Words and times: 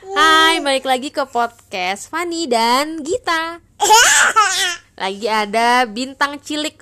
Hai, 0.00 0.64
balik 0.64 0.88
lagi 0.88 1.12
ke 1.12 1.28
podcast 1.28 2.08
Fani 2.08 2.48
dan 2.48 3.04
Gita. 3.04 3.60
Lagi 4.96 5.28
ada 5.28 5.84
bintang 5.84 6.40
cilik 6.40 6.80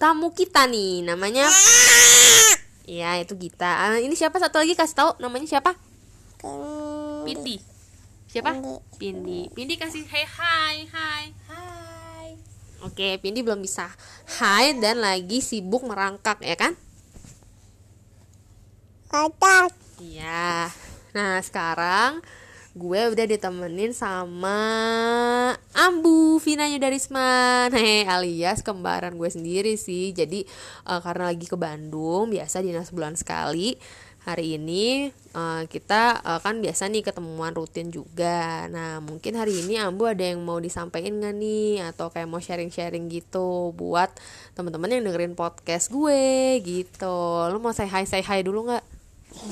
tamu 0.00 0.32
kita 0.32 0.64
nih, 0.64 1.04
namanya 1.04 1.44
Ya, 2.88 3.20
itu 3.20 3.36
Gita. 3.36 3.68
Ah, 3.68 4.00
ini 4.00 4.16
siapa 4.16 4.40
satu 4.40 4.64
lagi 4.64 4.72
kasih 4.72 4.96
tahu 4.96 5.10
namanya 5.20 5.44
siapa? 5.44 5.76
Pindi. 7.28 7.60
Siapa? 8.32 8.56
Pindi. 8.96 9.52
Pindi 9.52 9.76
kasih 9.76 10.08
hey 10.08 10.24
hai 10.24 10.88
hai. 10.88 11.24
Hai. 11.52 12.28
Oke, 12.80 13.20
Pindi 13.20 13.44
belum 13.44 13.60
bisa 13.60 13.92
hai 14.40 14.72
dan 14.80 15.04
lagi 15.04 15.44
sibuk 15.44 15.84
merangkak 15.84 16.40
ya 16.40 16.56
kan? 16.56 16.72
Kotak. 19.12 19.68
Iya. 20.00 20.72
Nah, 21.12 21.40
sekarang 21.40 22.24
gue 22.78 23.10
udah 23.10 23.26
ditemenin 23.26 23.90
sama 23.90 24.54
Ambu 25.74 26.38
Vina 26.38 26.70
Yudarisman 26.70 27.74
Hehe, 27.76 28.06
alias 28.06 28.62
kembaran 28.62 29.18
gue 29.18 29.26
sendiri 29.26 29.74
sih. 29.74 30.14
Jadi 30.14 30.46
eh, 30.86 31.00
karena 31.02 31.34
lagi 31.34 31.50
ke 31.50 31.58
Bandung 31.58 32.30
Biasa 32.30 32.62
dinas 32.62 32.94
bulan 32.94 33.18
sekali. 33.18 33.74
Hari 34.22 34.62
ini 34.62 35.10
eh, 35.10 35.62
kita 35.66 36.22
eh, 36.22 36.38
kan 36.38 36.62
biasa 36.62 36.86
nih 36.86 37.02
ketemuan 37.02 37.50
rutin 37.50 37.90
juga. 37.90 38.70
Nah 38.70 39.02
mungkin 39.02 39.34
hari 39.34 39.58
ini 39.58 39.82
Ambu 39.82 40.06
ada 40.06 40.22
yang 40.22 40.46
mau 40.46 40.62
disampaikan 40.62 41.18
gak 41.18 41.34
nih? 41.34 41.82
Atau 41.82 42.14
kayak 42.14 42.30
mau 42.30 42.38
sharing-sharing 42.38 43.10
gitu 43.10 43.74
Buat 43.74 44.14
teman-teman 44.54 44.94
yang 44.94 45.02
dengerin 45.02 45.34
podcast 45.34 45.90
gue 45.90 46.62
gitu. 46.62 47.50
Lu 47.50 47.58
mau 47.58 47.74
say 47.74 47.90
hi 47.90 48.06
say 48.06 48.22
hi 48.22 48.46
dulu 48.46 48.70
gak? 48.70 48.86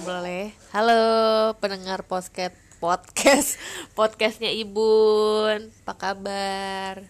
Boleh. 0.06 0.54
Halo 0.70 1.02
pendengar 1.58 2.06
podcast 2.06 2.65
podcast 2.78 3.56
podcastnya 3.98 4.52
Ibun. 4.52 5.72
Apa 5.84 5.94
kabar? 5.94 7.06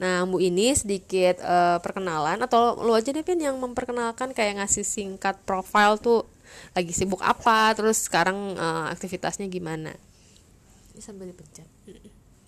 Nah, 0.00 0.24
Bu 0.24 0.40
ini 0.40 0.72
sedikit 0.72 1.40
eh, 1.44 1.78
perkenalan 1.84 2.40
atau 2.40 2.80
lu 2.80 2.96
aja 2.96 3.12
deh 3.12 3.20
Pin 3.20 3.36
yang 3.36 3.60
memperkenalkan 3.60 4.32
kayak 4.32 4.64
ngasih 4.64 4.86
singkat 4.86 5.36
profile 5.44 6.00
tuh 6.00 6.24
lagi 6.72 6.90
sibuk 6.90 7.20
apa, 7.20 7.76
terus 7.76 8.08
sekarang 8.08 8.56
eh, 8.56 8.86
aktivitasnya 8.96 9.46
gimana? 9.52 9.92
Ini 10.96 11.00
sambil 11.04 11.28
dipencet. 11.28 11.68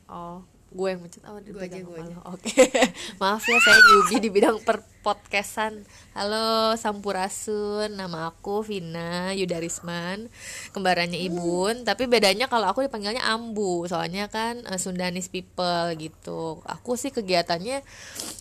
Oh, 0.09 0.45
gue 0.73 0.89
yang 0.89 1.01
mencet 1.05 1.23
oh, 1.29 1.39
dipegang 1.39 1.85
gue 1.85 1.97
sama 2.01 2.17
lo. 2.17 2.21
Oke. 2.33 2.65
Maaf 3.21 3.45
ya 3.45 3.59
saya 3.61 3.79
newbie 3.79 4.21
di 4.25 4.31
bidang 4.33 4.59
per 4.65 4.81
podcastan. 5.05 5.85
Halo 6.17 6.73
Sampurasun, 6.81 7.93
nama 7.93 8.33
aku 8.33 8.65
Vina 8.65 9.37
Yudarisman, 9.37 10.33
kembarannya 10.73 11.21
Ibun, 11.29 11.85
tapi 11.85 12.09
bedanya 12.09 12.49
kalau 12.49 12.73
aku 12.73 12.85
dipanggilnya 12.85 13.25
Ambu, 13.25 13.85
soalnya 13.89 14.33
kan 14.33 14.65
eh, 14.65 14.81
Sundanese 14.81 15.29
people 15.29 15.93
gitu. 16.01 16.65
Aku 16.65 16.97
sih 16.97 17.13
kegiatannya 17.13 17.85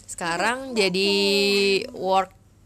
sekarang 0.08 0.76
jadi 0.76 1.12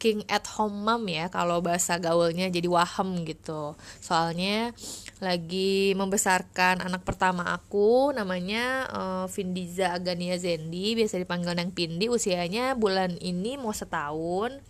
working 0.05 0.21
at 0.29 0.45
home 0.53 0.85
mom 0.85 1.01
ya 1.09 1.33
kalau 1.33 1.65
bahasa 1.65 1.97
gaulnya 1.97 2.45
jadi 2.53 2.69
waham 2.69 3.25
gitu. 3.25 3.73
Soalnya 3.97 4.69
lagi 5.17 5.97
membesarkan 5.97 6.85
anak 6.85 7.01
pertama 7.01 7.49
aku 7.49 8.13
namanya 8.13 8.85
eh, 8.85 9.25
Vindiza 9.33 9.97
Agania 9.97 10.37
Zendi 10.37 10.93
biasa 10.93 11.17
dipanggil 11.17 11.57
Nang 11.57 11.73
Pindi 11.73 12.05
usianya 12.05 12.77
bulan 12.77 13.17
ini 13.17 13.57
mau 13.57 13.73
setahun. 13.73 14.61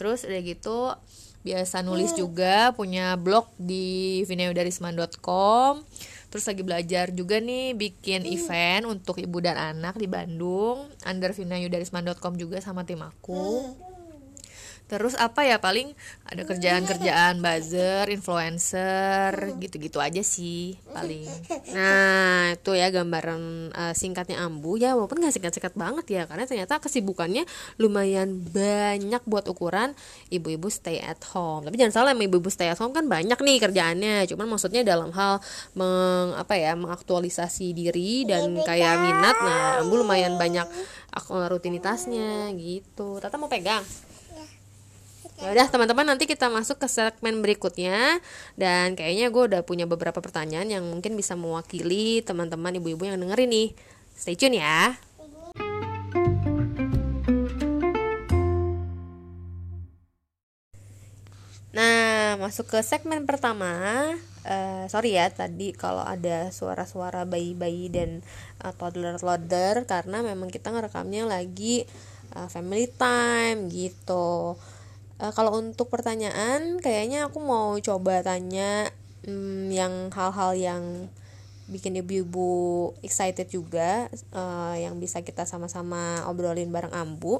Terus 0.00 0.24
udah 0.24 0.40
gitu 0.40 0.96
biasa 1.44 1.84
nulis 1.84 2.16
juga 2.16 2.72
punya 2.72 3.12
blog 3.20 3.52
di 3.60 4.24
vinayudarisman.com 4.24 5.84
terus 6.32 6.48
lagi 6.48 6.64
belajar 6.64 7.12
juga 7.12 7.44
nih 7.44 7.76
bikin 7.76 8.24
event 8.24 8.88
untuk 8.88 9.20
ibu 9.20 9.36
dan 9.44 9.76
anak 9.76 10.00
di 10.00 10.08
Bandung 10.08 10.88
under 11.04 11.36
vinayudarisman.com 11.36 12.40
juga 12.40 12.56
sama 12.64 12.88
tim 12.88 13.04
aku 13.04 13.74
Terus 14.92 15.16
apa 15.16 15.40
ya 15.48 15.56
paling 15.56 15.96
ada 16.28 16.44
kerjaan-kerjaan 16.44 17.40
buzzer, 17.40 18.04
influencer, 18.12 19.56
gitu-gitu 19.56 19.96
aja 20.04 20.20
sih 20.20 20.76
paling. 20.92 21.24
Nah 21.72 22.52
itu 22.52 22.76
ya 22.76 22.92
gambaran 22.92 23.72
eh, 23.72 23.94
singkatnya 23.96 24.44
Ambu 24.44 24.76
ya 24.76 24.92
walaupun 24.92 25.24
nggak 25.24 25.32
singkat-singkat 25.32 25.72
banget 25.72 26.06
ya 26.12 26.22
karena 26.28 26.44
ternyata 26.44 26.76
kesibukannya 26.76 27.48
lumayan 27.80 28.36
banyak 28.52 29.24
buat 29.24 29.48
ukuran 29.48 29.96
ibu-ibu 30.28 30.68
stay 30.68 31.00
at 31.00 31.24
home. 31.32 31.64
Tapi 31.64 31.80
jangan 31.80 32.04
salah 32.04 32.12
ibu-ibu 32.12 32.52
stay 32.52 32.68
at 32.68 32.76
home 32.76 32.92
kan 32.92 33.08
banyak 33.08 33.40
nih 33.40 33.56
kerjaannya. 33.64 34.28
Cuman 34.28 34.44
maksudnya 34.52 34.84
dalam 34.84 35.08
hal 35.16 35.40
meng, 35.72 36.36
apa 36.36 36.52
ya 36.60 36.76
mengaktualisasi 36.76 37.72
diri 37.72 38.28
dan 38.28 38.60
kayak 38.60 39.00
minat. 39.00 39.36
Nah 39.40 39.80
Ambu 39.80 40.04
lumayan 40.04 40.36
banyak 40.36 40.68
ak- 41.16 41.32
rutinitasnya 41.32 42.52
gitu. 42.60 43.16
Tata 43.24 43.40
mau 43.40 43.48
pegang. 43.48 43.80
Ya 45.42 45.50
udah 45.50 45.66
teman-teman 45.74 46.06
nanti 46.06 46.30
kita 46.30 46.46
masuk 46.46 46.78
ke 46.78 46.86
segmen 46.86 47.42
berikutnya 47.42 48.22
dan 48.54 48.94
kayaknya 48.94 49.26
gue 49.26 49.42
udah 49.50 49.66
punya 49.66 49.90
beberapa 49.90 50.22
pertanyaan 50.22 50.70
yang 50.70 50.86
mungkin 50.86 51.18
bisa 51.18 51.34
mewakili 51.34 52.22
teman-teman 52.22 52.78
ibu-ibu 52.78 53.10
yang 53.10 53.18
dengerin 53.18 53.50
nih. 53.50 53.68
Stay 54.14 54.38
tune 54.38 54.62
ya. 54.62 54.94
Nah, 61.74 62.38
masuk 62.38 62.70
ke 62.70 62.78
segmen 62.86 63.26
pertama. 63.26 64.14
Eh, 64.46 64.86
sorry 64.86 65.18
ya 65.18 65.26
tadi 65.26 65.74
kalau 65.74 66.06
ada 66.06 66.54
suara-suara 66.54 67.26
bayi-bayi 67.26 67.90
dan 67.90 68.22
eh, 68.62 68.74
toddler-toddler 68.78 69.90
karena 69.90 70.22
memang 70.22 70.54
kita 70.54 70.70
ngerekamnya 70.70 71.26
lagi 71.26 71.82
eh, 72.30 72.46
family 72.46 72.86
time 72.94 73.66
gitu. 73.74 74.54
Eh, 75.22 75.30
kalau 75.30 75.54
untuk 75.54 75.86
pertanyaan, 75.86 76.82
kayaknya 76.82 77.30
aku 77.30 77.38
mau 77.38 77.78
coba 77.78 78.26
tanya 78.26 78.90
hmm, 79.22 79.70
yang 79.70 80.10
hal-hal 80.10 80.50
yang 80.58 80.82
bikin 81.70 81.94
ibu-ibu 82.02 82.90
excited 83.06 83.46
juga, 83.46 84.10
eh, 84.10 84.76
yang 84.82 84.98
bisa 84.98 85.22
kita 85.22 85.46
sama-sama 85.46 86.26
obrolin 86.26 86.74
bareng 86.74 86.90
Ambu. 86.90 87.38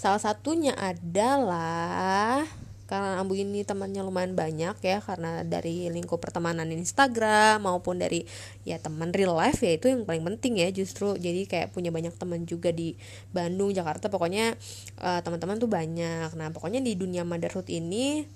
Salah 0.00 0.16
satunya 0.16 0.72
adalah 0.80 2.48
karena 2.90 3.22
Ambu 3.22 3.38
ini 3.38 3.62
temannya 3.62 4.02
lumayan 4.02 4.34
banyak 4.34 4.82
ya 4.82 4.98
karena 4.98 5.46
dari 5.46 5.86
lingkup 5.94 6.18
pertemanan 6.18 6.66
Instagram 6.74 7.62
maupun 7.62 8.02
dari 8.02 8.26
ya 8.66 8.82
teman 8.82 9.14
real 9.14 9.38
life 9.38 9.62
ya 9.62 9.78
itu 9.78 9.86
yang 9.86 10.02
paling 10.02 10.26
penting 10.26 10.58
ya 10.58 10.74
justru. 10.74 11.14
Jadi 11.14 11.46
kayak 11.46 11.70
punya 11.70 11.94
banyak 11.94 12.10
teman 12.18 12.50
juga 12.50 12.74
di 12.74 12.98
Bandung 13.30 13.70
Jakarta 13.70 14.10
pokoknya 14.10 14.58
eh, 15.06 15.20
teman-teman 15.22 15.62
tuh 15.62 15.70
banyak. 15.70 16.34
Nah 16.34 16.50
pokoknya 16.50 16.82
di 16.82 16.98
dunia 16.98 17.22
motherhood 17.22 17.70
ini 17.70 18.26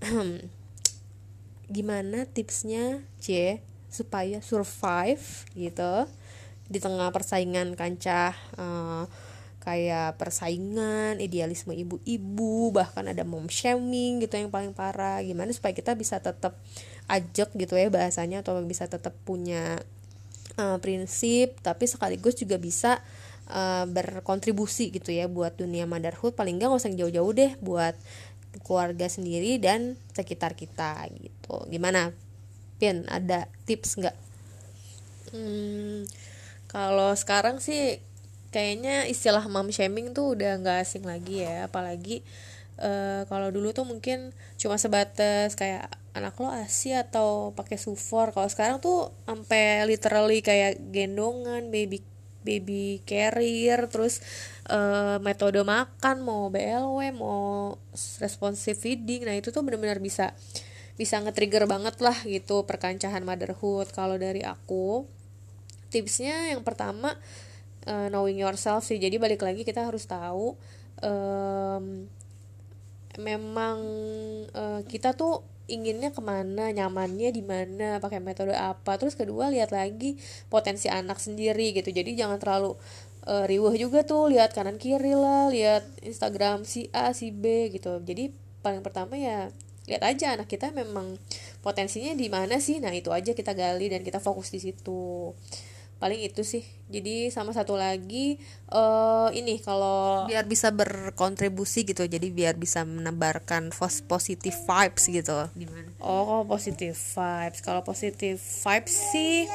gimana 1.76 2.24
tipsnya 2.32 3.04
C 3.20 3.60
supaya 3.92 4.40
survive 4.40 5.44
gitu. 5.52 6.08
Di 6.72 6.80
tengah 6.80 7.12
persaingan 7.12 7.76
kancah 7.76 8.32
eh, 8.56 9.04
kayak 9.66 10.14
persaingan 10.14 11.18
idealisme 11.18 11.74
ibu-ibu 11.74 12.70
bahkan 12.70 13.10
ada 13.10 13.26
mom 13.26 13.50
shaming 13.50 14.22
gitu 14.22 14.38
yang 14.38 14.54
paling 14.54 14.70
parah. 14.70 15.18
Gimana 15.26 15.50
supaya 15.50 15.74
kita 15.74 15.98
bisa 15.98 16.22
tetap 16.22 16.54
ajak 17.10 17.50
gitu 17.58 17.74
ya 17.74 17.90
bahasanya 17.90 18.46
atau 18.46 18.62
bisa 18.62 18.86
tetap 18.86 19.18
punya 19.26 19.82
eh, 20.54 20.78
prinsip 20.78 21.58
tapi 21.66 21.90
sekaligus 21.90 22.38
juga 22.38 22.62
bisa 22.62 23.02
eh, 23.50 23.84
berkontribusi 23.90 24.94
gitu 24.94 25.10
ya 25.10 25.26
buat 25.26 25.58
dunia 25.58 25.82
motherhood. 25.90 26.38
Paling 26.38 26.62
nggak 26.62 26.70
nggak 26.70 26.82
usah 26.86 26.94
jauh-jauh 26.94 27.32
deh 27.34 27.58
buat 27.58 27.98
keluarga 28.62 29.10
sendiri 29.10 29.58
dan 29.58 29.98
sekitar 30.14 30.54
kita 30.54 31.10
gitu. 31.18 31.66
Gimana? 31.66 32.14
Pin 32.78 33.02
ada 33.10 33.50
tips 33.66 33.98
nggak? 33.98 34.16
Hmm, 35.34 36.06
kalau 36.70 37.10
sekarang 37.18 37.58
sih 37.58 37.98
kayaknya 38.56 39.04
istilah 39.04 39.44
mom 39.52 39.68
shaming 39.68 40.16
tuh 40.16 40.32
udah 40.32 40.56
nggak 40.64 40.88
asing 40.88 41.04
lagi 41.04 41.44
ya, 41.44 41.68
apalagi 41.68 42.24
eh, 42.80 43.28
kalau 43.28 43.52
dulu 43.52 43.76
tuh 43.76 43.84
mungkin 43.84 44.32
cuma 44.56 44.80
sebatas 44.80 45.52
kayak 45.52 45.92
anak 46.16 46.32
lo 46.40 46.48
asi 46.48 46.96
atau 46.96 47.52
pakai 47.52 47.76
sufor. 47.76 48.32
Kalau 48.32 48.48
sekarang 48.48 48.80
tuh 48.80 49.12
sampai 49.28 49.84
literally 49.84 50.40
kayak 50.40 50.80
gendongan, 50.88 51.68
baby 51.68 52.00
baby 52.40 53.04
carrier, 53.04 53.84
terus 53.92 54.24
eh, 54.72 55.20
metode 55.20 55.60
makan 55.60 56.24
mau 56.24 56.48
BLW, 56.48 57.12
mau 57.12 57.76
responsive 58.24 58.78
feeding. 58.80 59.28
Nah, 59.28 59.36
itu 59.36 59.52
tuh 59.52 59.60
benar-benar 59.60 60.00
bisa 60.00 60.32
bisa 60.96 61.20
nge-trigger 61.20 61.68
banget 61.68 62.00
lah 62.00 62.16
gitu 62.24 62.64
perkancahan 62.64 63.20
motherhood. 63.20 63.92
Kalau 63.92 64.16
dari 64.16 64.40
aku 64.40 65.04
tipsnya 65.92 66.56
yang 66.56 66.64
pertama 66.64 67.12
eh, 67.86 68.08
knowing 68.12 68.38
yourself 68.42 68.84
sih. 68.84 68.98
Jadi 69.00 69.16
balik 69.16 69.42
lagi 69.46 69.62
kita 69.62 69.86
harus 69.86 70.04
tahu 70.04 70.58
em, 71.00 72.10
memang 73.16 73.78
eh, 74.52 74.80
kita 74.90 75.16
tuh 75.16 75.46
inginnya 75.66 76.14
ke 76.14 76.22
mana 76.22 76.70
nyamannya 76.70 77.34
di 77.34 77.42
mana 77.42 77.98
pakai 77.98 78.22
metode 78.22 78.54
apa. 78.54 78.98
Terus 78.98 79.18
kedua 79.18 79.50
lihat 79.50 79.74
lagi 79.74 80.18
potensi 80.46 80.86
anak 80.86 81.18
sendiri 81.18 81.74
gitu. 81.74 81.90
Jadi 81.90 82.14
jangan 82.14 82.38
terlalu 82.38 82.78
uh, 83.26 83.44
riuh 83.44 83.74
juga 83.74 84.06
tuh. 84.06 84.30
Lihat 84.30 84.54
kanan 84.54 84.78
kiri 84.78 85.14
lah 85.18 85.50
lihat 85.50 85.84
Instagram 86.06 86.62
si 86.64 86.88
A 86.94 87.10
si 87.12 87.34
B 87.34 87.70
gitu. 87.74 87.98
Jadi 88.02 88.30
paling 88.62 88.82
pertama 88.82 89.18
ya 89.18 89.50
lihat 89.86 90.02
aja 90.02 90.34
anak 90.34 90.50
kita 90.50 90.74
memang 90.74 91.18
potensinya 91.62 92.14
di 92.14 92.26
mana 92.30 92.62
sih. 92.62 92.78
Nah 92.78 92.94
itu 92.94 93.10
aja 93.10 93.34
kita 93.34 93.54
gali 93.54 93.90
dan 93.90 94.06
kita 94.06 94.22
fokus 94.22 94.54
di 94.54 94.62
situ 94.62 95.34
paling 95.96 96.20
itu 96.20 96.44
sih. 96.44 96.64
Jadi 96.86 97.32
sama 97.34 97.50
satu 97.50 97.74
lagi 97.74 98.38
uh, 98.70 99.32
ini 99.34 99.58
kalau 99.58 100.28
biar 100.30 100.46
bisa 100.46 100.70
berkontribusi 100.70 101.82
gitu 101.82 102.06
jadi 102.06 102.30
biar 102.30 102.54
bisa 102.54 102.86
menebarkan 102.86 103.74
positif 104.06 104.54
vibes 104.68 105.04
gitu. 105.08 105.50
Gimana? 105.56 105.90
Oh 105.98 106.44
positif 106.44 106.94
vibes. 107.16 107.60
Kalau 107.64 107.82
positif 107.82 108.38
vibes 108.38 108.94
sih 109.10 109.50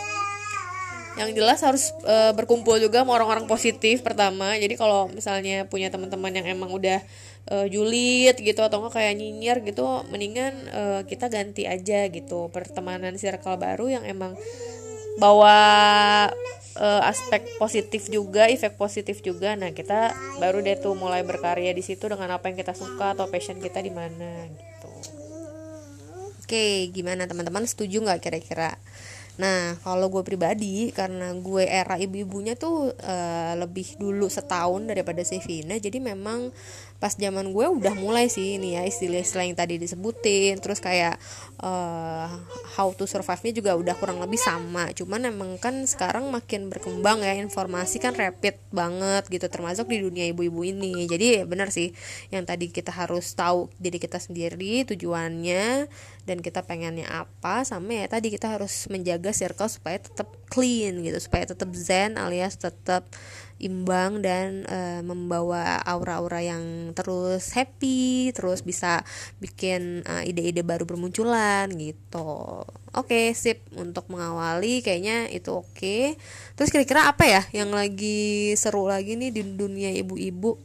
yang 1.19 1.35
jelas 1.35 1.59
harus 1.59 1.91
uh, 2.07 2.31
berkumpul 2.31 2.79
juga 2.79 3.03
sama 3.03 3.19
orang-orang 3.19 3.43
positif 3.43 3.99
pertama. 3.99 4.55
Jadi 4.55 4.79
kalau 4.79 5.11
misalnya 5.11 5.67
punya 5.67 5.91
teman-teman 5.91 6.31
yang 6.31 6.47
emang 6.47 6.71
udah 6.71 7.03
uh, 7.51 7.67
julid 7.67 8.39
gitu 8.39 8.63
atau 8.63 8.79
enggak 8.79 8.95
kayak 8.95 9.13
nyinyir 9.19 9.57
gitu 9.67 9.83
mendingan 10.07 10.53
uh, 10.71 11.01
kita 11.03 11.27
ganti 11.27 11.67
aja 11.67 12.07
gitu. 12.07 12.47
Pertemanan 12.55 13.19
circle 13.19 13.59
baru 13.59 13.91
yang 13.91 14.03
emang 14.07 14.39
bawa 15.19 15.57
uh, 16.77 17.01
aspek 17.07 17.43
positif 17.59 18.07
juga, 18.07 18.47
efek 18.47 18.79
positif 18.79 19.19
juga. 19.19 19.57
Nah, 19.59 19.75
kita 19.75 20.15
baru 20.39 20.63
deh 20.63 20.77
tuh 20.79 20.95
mulai 20.95 21.25
berkarya 21.25 21.73
di 21.75 21.83
situ 21.83 22.07
dengan 22.07 22.37
apa 22.37 22.47
yang 22.51 22.57
kita 22.59 22.71
suka 22.77 23.17
atau 23.17 23.27
passion 23.27 23.59
kita 23.59 23.83
di 23.83 23.91
mana 23.91 24.47
gitu. 24.47 24.91
Oke, 26.43 26.91
gimana 26.91 27.27
teman-teman 27.27 27.63
setuju 27.63 28.03
nggak 28.03 28.19
kira-kira? 28.23 28.75
Nah, 29.39 29.79
kalau 29.79 30.11
gue 30.11 30.23
pribadi 30.27 30.91
karena 30.91 31.31
gue 31.37 31.63
era 31.63 31.95
ibu-ibunya 31.95 32.59
tuh 32.59 32.91
uh, 32.91 33.53
lebih 33.55 33.95
dulu 33.95 34.27
setahun 34.27 34.83
daripada 34.83 35.23
Sevina, 35.23 35.79
jadi 35.79 36.03
memang 36.03 36.51
pas 37.01 37.17
zaman 37.17 37.49
gue 37.49 37.65
udah 37.65 37.97
mulai 37.97 38.29
sih 38.29 38.61
ini 38.61 38.77
ya 38.77 38.85
istilah-istilah 38.85 39.49
yang 39.49 39.57
tadi 39.57 39.81
disebutin. 39.81 40.61
Terus 40.61 40.77
kayak 40.77 41.17
uh, 41.57 42.29
how 42.77 42.93
to 42.93 43.09
survive-nya 43.09 43.57
juga 43.57 43.73
udah 43.73 43.97
kurang 43.97 44.21
lebih 44.21 44.37
sama. 44.37 44.93
Cuman 44.93 45.25
emang 45.25 45.57
kan 45.57 45.81
sekarang 45.89 46.29
makin 46.29 46.69
berkembang 46.69 47.25
ya 47.25 47.33
informasi 47.41 47.97
kan 47.97 48.13
rapid 48.13 48.53
banget 48.69 49.25
gitu 49.33 49.49
termasuk 49.49 49.89
di 49.89 49.97
dunia 49.97 50.29
ibu-ibu 50.29 50.61
ini. 50.61 51.09
Jadi 51.09 51.41
ya 51.41 51.43
benar 51.49 51.73
sih 51.73 51.89
yang 52.29 52.45
tadi 52.45 52.69
kita 52.69 52.93
harus 52.93 53.33
tahu 53.33 53.73
diri 53.81 53.97
kita 53.97 54.21
sendiri 54.21 54.85
tujuannya 54.85 55.89
dan 56.31 56.39
kita 56.39 56.63
pengennya 56.63 57.05
apa 57.11 57.67
sama 57.67 57.91
ya 57.91 58.07
tadi 58.07 58.31
kita 58.31 58.55
harus 58.55 58.87
menjaga 58.87 59.35
circle 59.35 59.67
supaya 59.67 59.99
tetap 59.99 60.31
clean 60.47 61.03
gitu 61.03 61.19
supaya 61.19 61.43
tetap 61.43 61.67
zen 61.75 62.15
alias 62.15 62.55
tetap 62.55 63.11
imbang 63.61 64.25
dan 64.25 64.65
uh, 64.65 65.01
membawa 65.05 65.77
aura-aura 65.85 66.41
yang 66.41 66.91
terus 66.97 67.53
happy, 67.53 68.33
terus 68.33 68.65
bisa 68.65 69.05
bikin 69.37 70.01
eh, 70.03 70.33
ide-ide 70.33 70.65
baru 70.65 70.83
bermunculan 70.89 71.69
gitu. 71.77 72.65
Oke, 72.91 73.31
sip 73.37 73.61
untuk 73.77 74.09
mengawali 74.09 74.81
kayaknya 74.81 75.29
itu 75.29 75.53
oke. 75.53 76.17
Terus 76.57 76.69
kira-kira 76.73 77.07
apa 77.07 77.23
ya 77.29 77.41
yang 77.55 77.71
lagi 77.71 78.51
seru 78.57 78.89
lagi 78.89 79.15
nih 79.15 79.31
di 79.31 79.41
dunia 79.45 79.93
ibu-ibu? 79.93 80.57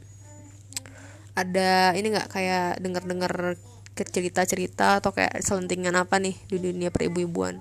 Ada 1.36 1.92
ini 2.00 2.16
nggak 2.16 2.32
kayak 2.32 2.80
denger-denger 2.80 3.60
cerita-cerita 4.04 5.00
atau 5.00 5.16
kayak 5.16 5.40
selentingan 5.40 5.96
apa 5.96 6.20
nih 6.20 6.36
di 6.52 6.60
dunia 6.60 6.92
peribu-ibuan? 6.92 7.56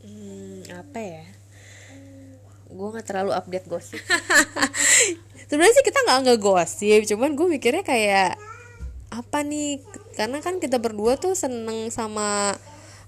Hmm, 0.00 0.64
apa 0.72 0.98
ya? 1.02 1.24
gue 2.74 2.88
nggak 2.90 3.06
terlalu 3.06 3.32
update 3.32 3.66
gosip 3.70 4.02
sebenarnya 5.48 5.74
sih 5.78 5.86
kita 5.86 5.98
nggak 6.04 6.20
ngegosip 6.26 7.00
cuman 7.06 7.38
gue 7.38 7.46
mikirnya 7.46 7.86
kayak 7.86 8.34
apa 9.14 9.38
nih 9.46 9.78
karena 10.18 10.42
kan 10.42 10.58
kita 10.58 10.82
berdua 10.82 11.14
tuh 11.14 11.38
seneng 11.38 11.86
sama 11.94 12.58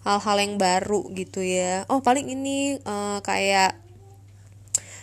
hal-hal 0.07 0.37
yang 0.39 0.55
baru 0.55 1.11
gitu 1.19 1.43
ya 1.43 1.83
oh 1.91 1.99
paling 1.99 2.31
ini 2.31 2.79
uh, 2.87 3.19
kayak 3.27 3.75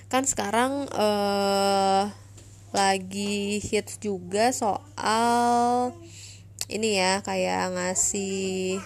kan 0.07 0.23
sekarang 0.23 0.87
uh, 0.95 2.07
lagi 2.71 3.59
hits 3.59 3.99
juga 3.99 4.55
soal 4.55 5.91
ini 6.71 6.99
ya 6.99 7.19
kayak 7.25 7.75
ngasih 7.75 8.79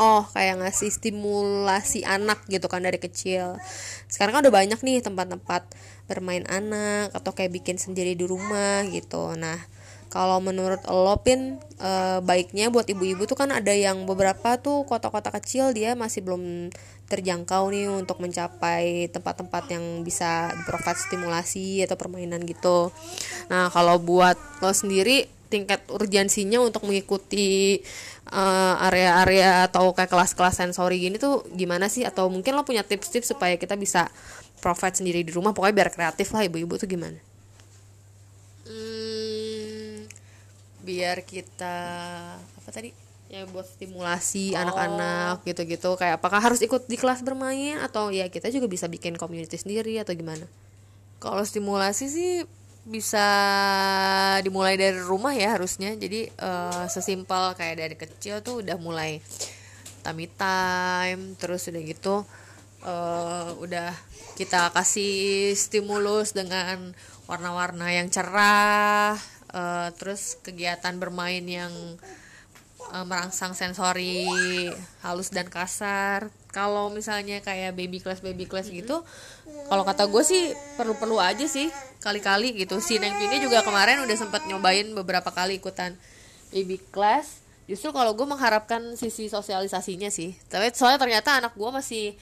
oh 0.00 0.24
kayak 0.32 0.60
ngasih 0.64 0.88
stimulasi 0.88 2.04
anak 2.04 2.44
gitu 2.48 2.66
kan 2.68 2.84
dari 2.84 2.96
kecil 2.96 3.60
sekarang 4.08 4.40
kan 4.40 4.42
udah 4.48 4.54
banyak 4.54 4.80
nih 4.80 5.04
tempat-tempat 5.04 5.68
bermain 6.08 6.44
anak 6.48 7.12
atau 7.12 7.32
kayak 7.36 7.52
bikin 7.52 7.76
sendiri 7.76 8.16
di 8.16 8.24
rumah 8.24 8.84
gitu 8.88 9.36
nah 9.36 9.60
kalau 10.12 10.44
menurut 10.44 10.84
lo 10.92 11.16
pin 11.24 11.56
e, 11.80 11.90
baiknya 12.20 12.68
buat 12.68 12.84
ibu-ibu 12.84 13.24
tuh 13.24 13.32
kan 13.32 13.48
ada 13.48 13.72
yang 13.72 14.04
beberapa 14.04 14.60
tuh 14.60 14.84
kota-kota 14.84 15.32
kecil 15.32 15.72
dia 15.72 15.96
masih 15.96 16.20
belum 16.20 16.68
terjangkau 17.08 17.72
nih 17.72 17.88
untuk 17.88 18.20
mencapai 18.20 19.08
tempat-tempat 19.08 19.72
yang 19.72 20.04
bisa 20.04 20.52
provide 20.68 21.00
stimulasi 21.00 21.80
atau 21.84 21.96
permainan 21.96 22.44
gitu. 22.44 22.92
Nah 23.48 23.72
kalau 23.72 23.96
buat 24.00 24.36
lo 24.60 24.72
sendiri 24.72 25.28
tingkat 25.52 25.84
urgensinya 25.92 26.64
untuk 26.64 26.88
mengikuti 26.88 27.76
uh, 28.32 28.86
area-area 28.88 29.68
atau 29.68 29.92
kayak 29.92 30.08
kelas-kelas 30.08 30.56
sensori 30.56 30.96
gini 30.96 31.20
tuh 31.20 31.44
gimana 31.52 31.92
sih? 31.92 32.08
Atau 32.08 32.32
mungkin 32.32 32.56
lo 32.56 32.64
punya 32.64 32.80
tips-tips 32.80 33.36
supaya 33.36 33.60
kita 33.60 33.76
bisa 33.76 34.08
provide 34.64 34.96
sendiri 34.96 35.20
di 35.20 35.34
rumah 35.34 35.52
pokoknya 35.52 35.74
biar 35.84 35.90
kreatif 35.92 36.32
lah 36.32 36.48
ibu-ibu 36.48 36.80
tuh 36.80 36.88
gimana? 36.88 37.20
Hmm, 38.64 40.08
biar 40.80 41.20
kita 41.28 41.76
apa 42.40 42.70
tadi? 42.72 42.94
Ya 43.32 43.48
buat 43.48 43.64
stimulasi 43.64 44.52
anak-anak 44.56 45.40
oh. 45.40 45.44
gitu-gitu. 45.48 45.90
Kayak 45.96 46.20
apakah 46.20 46.40
harus 46.40 46.60
ikut 46.60 46.88
di 46.88 46.96
kelas 47.00 47.24
bermain 47.24 47.80
atau 47.80 48.12
ya 48.12 48.28
kita 48.28 48.52
juga 48.52 48.68
bisa 48.68 48.88
bikin 48.88 49.16
community 49.20 49.56
sendiri 49.56 49.96
atau 50.00 50.12
gimana? 50.16 50.44
Kalau 51.16 51.40
stimulasi 51.40 52.12
sih 52.12 52.32
bisa 52.82 53.26
dimulai 54.42 54.74
dari 54.74 54.98
rumah 54.98 55.34
ya 55.34 55.54
harusnya. 55.54 55.94
Jadi 55.94 56.26
uh, 56.42 56.86
sesimpel 56.90 57.54
kayak 57.54 57.76
dari 57.78 57.96
kecil 57.96 58.42
tuh 58.42 58.62
udah 58.62 58.76
mulai 58.78 59.22
tummy 60.02 60.26
time 60.26 61.38
terus 61.38 61.70
udah 61.70 61.82
gitu 61.86 62.26
uh, 62.82 63.48
udah 63.62 63.94
kita 64.34 64.74
kasih 64.74 65.54
stimulus 65.54 66.34
dengan 66.34 66.90
warna-warna 67.30 67.94
yang 67.94 68.10
cerah 68.10 69.14
uh, 69.54 69.88
terus 69.94 70.42
kegiatan 70.42 70.98
bermain 70.98 71.46
yang 71.46 71.70
uh, 72.92 73.04
merangsang 73.08 73.56
sensori 73.56 74.28
halus 75.00 75.32
dan 75.32 75.48
kasar. 75.48 76.28
Kalau 76.52 76.92
misalnya 76.92 77.40
kayak 77.40 77.72
baby 77.72 77.98
class 78.04 78.20
baby 78.20 78.44
class 78.44 78.68
gitu 78.68 79.00
kalau 79.72 79.88
kata 79.88 80.04
gue 80.04 80.20
sih 80.20 80.52
perlu-perlu 80.76 81.16
aja 81.16 81.48
sih 81.48 81.72
kali-kali 82.04 82.52
gitu. 82.60 82.76
Si 82.84 83.00
Neng 83.00 83.16
Vini 83.16 83.40
juga 83.40 83.64
kemarin 83.64 84.04
udah 84.04 84.16
sempat 84.20 84.44
nyobain 84.44 84.84
beberapa 84.92 85.32
kali 85.32 85.56
ikutan 85.56 85.96
baby 86.52 86.76
class. 86.92 87.40
Justru 87.64 87.94
kalau 87.94 88.12
gue 88.12 88.26
mengharapkan 88.28 88.98
sisi 89.00 89.32
sosialisasinya 89.32 90.12
sih. 90.12 90.36
Tapi 90.52 90.76
soalnya 90.76 91.00
ternyata 91.00 91.40
anak 91.40 91.56
gue 91.56 91.70
masih 91.72 92.12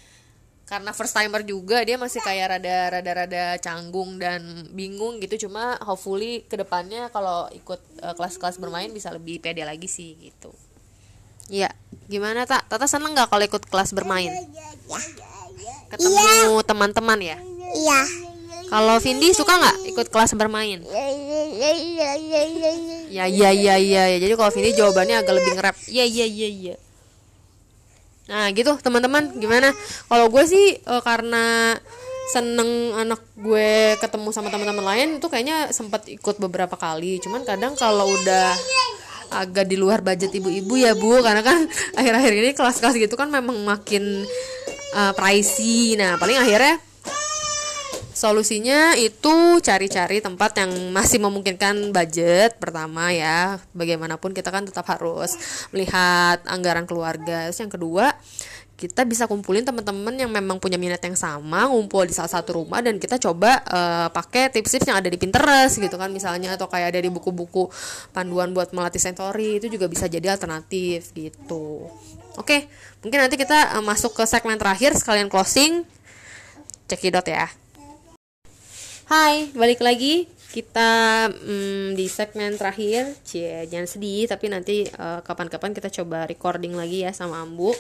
karena 0.71 0.95
first 0.95 1.11
timer 1.19 1.43
juga 1.43 1.83
dia 1.83 1.99
masih 1.99 2.23
kayak 2.23 2.57
rada 2.57 2.77
rada 2.95 3.13
rada 3.27 3.45
canggung 3.59 4.23
dan 4.23 4.71
bingung 4.71 5.19
gitu 5.19 5.51
cuma 5.51 5.75
hopefully 5.83 6.47
ke 6.47 6.55
depannya 6.55 7.11
kalau 7.11 7.51
ikut 7.51 7.83
uh, 8.07 8.15
kelas-kelas 8.15 8.63
bermain 8.63 8.87
bisa 8.95 9.11
lebih 9.11 9.43
pede 9.43 9.67
lagi 9.67 9.91
sih 9.91 10.15
gitu 10.23 10.55
Iya, 11.51 11.67
gimana 12.07 12.47
tak? 12.47 12.63
Tata 12.71 12.87
seneng 12.87 13.11
nggak 13.11 13.27
kalau 13.27 13.43
ikut 13.43 13.67
kelas 13.67 13.91
bermain? 13.91 14.31
Ketemu 15.91 16.63
teman-teman 16.63 17.19
ya? 17.19 17.37
Iya. 17.75 18.01
Kalau 18.71 19.03
Vindi 19.03 19.35
suka 19.35 19.59
nggak 19.59 19.91
ikut 19.91 20.07
kelas 20.15 20.39
bermain? 20.39 20.79
Ya 23.11 23.27
ya 23.27 23.51
ya 23.51 23.75
ya 23.83 24.05
ya. 24.07 24.17
Jadi 24.23 24.33
kalau 24.39 24.55
Vindi 24.55 24.79
jawabannya 24.79 25.27
agak 25.27 25.35
lebih 25.43 25.59
ngerap. 25.59 25.75
Ya 25.91 26.07
ya 26.07 26.23
ya 26.23 26.49
ya. 26.55 26.75
Nah 28.31 28.47
gitu 28.55 28.79
teman-teman 28.79 29.35
gimana? 29.37 29.75
Kalau 30.07 30.31
gue 30.31 30.45
sih 30.47 30.79
uh, 30.87 31.03
karena 31.03 31.75
seneng 32.31 32.95
anak 32.95 33.19
gue 33.35 33.99
ketemu 33.99 34.31
sama 34.31 34.55
teman-teman 34.55 34.87
lain 34.87 35.09
itu 35.19 35.27
kayaknya 35.27 35.75
sempat 35.75 36.07
ikut 36.07 36.39
beberapa 36.39 36.79
kali. 36.79 37.19
Cuman 37.19 37.43
kadang 37.43 37.75
kalau 37.75 38.07
udah 38.07 38.55
agak 39.31 39.67
di 39.67 39.75
luar 39.79 40.03
budget 40.03 40.31
ibu-ibu 40.31 40.75
ya 40.79 40.95
bu, 40.95 41.23
karena 41.23 41.43
kan 41.43 41.67
akhir-akhir 41.99 42.33
ini 42.39 42.51
kelas-kelas 42.55 42.95
gitu 43.03 43.19
kan 43.19 43.35
memang 43.35 43.59
makin 43.67 44.23
uh, 44.95 45.13
pricey. 45.19 45.99
Nah 45.99 46.15
paling 46.23 46.39
akhirnya 46.39 46.79
Solusinya 48.21 49.01
itu 49.01 49.65
cari-cari 49.65 50.21
tempat 50.21 50.53
yang 50.61 50.93
masih 50.93 51.17
memungkinkan 51.25 51.89
budget 51.89 52.61
pertama 52.61 53.09
ya. 53.17 53.57
Bagaimanapun 53.73 54.37
kita 54.37 54.53
kan 54.53 54.69
tetap 54.69 54.85
harus 54.93 55.41
melihat 55.73 56.37
anggaran 56.45 56.85
keluarga. 56.85 57.49
Terus 57.49 57.65
yang 57.65 57.73
kedua, 57.73 58.13
kita 58.77 59.09
bisa 59.09 59.25
kumpulin 59.25 59.65
teman-teman 59.65 60.13
yang 60.21 60.29
memang 60.29 60.61
punya 60.61 60.77
minat 60.77 61.01
yang 61.01 61.17
sama, 61.17 61.65
ngumpul 61.73 62.05
di 62.05 62.13
salah 62.13 62.29
satu 62.29 62.61
rumah 62.61 62.85
dan 62.85 63.01
kita 63.01 63.17
coba 63.17 63.65
uh, 63.65 64.13
pakai 64.13 64.53
tips-tips 64.53 64.85
yang 64.93 65.01
ada 65.01 65.09
di 65.09 65.17
Pinterest 65.17 65.81
gitu 65.81 65.97
kan 65.97 66.13
misalnya 66.13 66.61
atau 66.61 66.69
kayak 66.69 66.93
ada 66.93 67.01
di 67.01 67.09
buku-buku 67.09 67.73
panduan 68.13 68.53
buat 68.53 68.77
melatih 68.77 69.01
sensory 69.01 69.65
itu 69.65 69.73
juga 69.73 69.89
bisa 69.89 70.05
jadi 70.13 70.37
alternatif 70.37 71.17
gitu. 71.17 71.89
Oke, 72.37 72.69
mungkin 73.01 73.25
nanti 73.25 73.41
kita 73.41 73.81
uh, 73.81 73.85
masuk 73.85 74.13
ke 74.13 74.29
segmen 74.29 74.61
terakhir 74.61 74.93
sekalian 74.93 75.33
closing. 75.33 75.89
Cekidot 76.85 77.25
ya. 77.25 77.60
Hai, 79.11 79.51
balik 79.59 79.83
lagi 79.83 80.31
kita 80.55 81.27
mm, 81.35 81.99
di 81.99 82.07
segmen 82.07 82.55
terakhir. 82.55 83.11
Cie, 83.27 83.67
jangan 83.67 83.91
sedih, 83.91 84.31
tapi 84.31 84.47
nanti 84.47 84.87
eh, 84.87 85.21
kapan-kapan 85.27 85.75
kita 85.75 85.91
coba 85.91 86.31
recording 86.31 86.79
lagi 86.79 87.03
ya 87.03 87.11
sama 87.11 87.43
Ambu. 87.43 87.75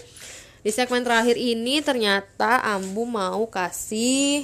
Di 0.66 0.74
segmen 0.74 1.06
terakhir 1.06 1.38
ini 1.38 1.86
ternyata 1.86 2.66
Ambu 2.66 3.06
mau 3.06 3.46
kasih 3.46 4.42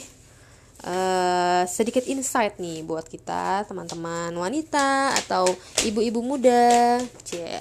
uh, 0.87 1.66
sedikit 1.66 2.07
insight 2.07 2.62
nih 2.62 2.87
buat 2.87 3.11
kita 3.11 3.66
teman-teman 3.66 4.31
wanita 4.38 5.11
atau 5.26 5.50
ibu-ibu 5.83 6.23
muda. 6.23 7.02
Cie. 7.26 7.59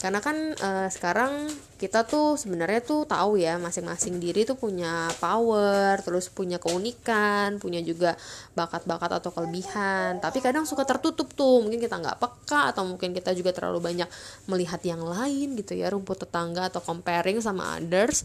Karena 0.00 0.24
kan 0.24 0.56
uh, 0.56 0.88
sekarang 0.88 1.52
kita 1.82 2.06
tuh 2.06 2.38
sebenarnya 2.38 2.78
tuh 2.78 3.02
tahu 3.02 3.42
ya 3.42 3.58
masing-masing 3.58 4.22
diri 4.22 4.46
tuh 4.46 4.54
punya 4.54 5.10
power 5.18 5.98
terus 6.06 6.30
punya 6.30 6.62
keunikan 6.62 7.58
punya 7.58 7.82
juga 7.82 8.14
bakat-bakat 8.54 9.18
atau 9.18 9.34
kelebihan. 9.34 10.22
Tapi 10.22 10.38
kadang 10.38 10.62
suka 10.62 10.86
tertutup 10.86 11.34
tuh 11.34 11.58
mungkin 11.58 11.82
kita 11.82 11.98
nggak 11.98 12.22
peka 12.22 12.70
atau 12.70 12.86
mungkin 12.86 13.10
kita 13.10 13.34
juga 13.34 13.50
terlalu 13.50 13.82
banyak 13.82 14.06
melihat 14.46 14.78
yang 14.86 15.02
lain 15.02 15.58
gitu 15.58 15.74
ya 15.74 15.90
rumput 15.90 16.22
tetangga 16.22 16.70
atau 16.70 16.78
comparing 16.78 17.42
sama 17.42 17.82
others. 17.82 18.22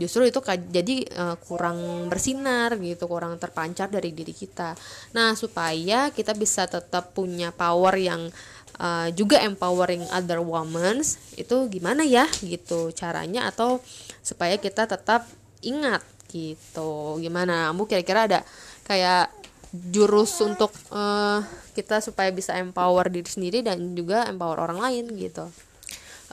Justru 0.00 0.24
itu 0.24 0.40
jadi 0.72 0.96
uh, 1.20 1.36
kurang 1.44 2.08
bersinar 2.08 2.80
gitu 2.80 3.04
kurang 3.04 3.36
terpancar 3.36 3.92
dari 3.92 4.16
diri 4.16 4.32
kita. 4.32 4.72
Nah 5.12 5.36
supaya 5.36 6.08
kita 6.08 6.32
bisa 6.32 6.64
tetap 6.64 7.12
punya 7.12 7.52
power 7.52 7.92
yang 8.00 8.32
uh, 8.78 9.08
juga 9.14 9.42
empowering 9.42 10.06
other 10.10 10.42
women 10.42 11.02
itu 11.38 11.56
gimana 11.70 12.02
ya 12.02 12.26
gitu 12.42 12.90
caranya 12.94 13.50
atau 13.50 13.78
supaya 14.24 14.56
kita 14.58 14.88
tetap 14.88 15.26
ingat 15.64 16.02
gitu. 16.34 17.18
Gimana? 17.22 17.70
Kamu 17.70 17.86
kira-kira 17.86 18.26
ada 18.26 18.40
kayak 18.84 19.30
jurus 19.74 20.38
untuk 20.42 20.70
uh, 20.94 21.42
kita 21.74 21.98
supaya 21.98 22.30
bisa 22.30 22.54
empower 22.54 23.10
diri 23.10 23.26
sendiri 23.26 23.58
dan 23.66 23.94
juga 23.98 24.26
empower 24.30 24.62
orang 24.70 24.78
lain 24.78 25.04
gitu. 25.18 25.50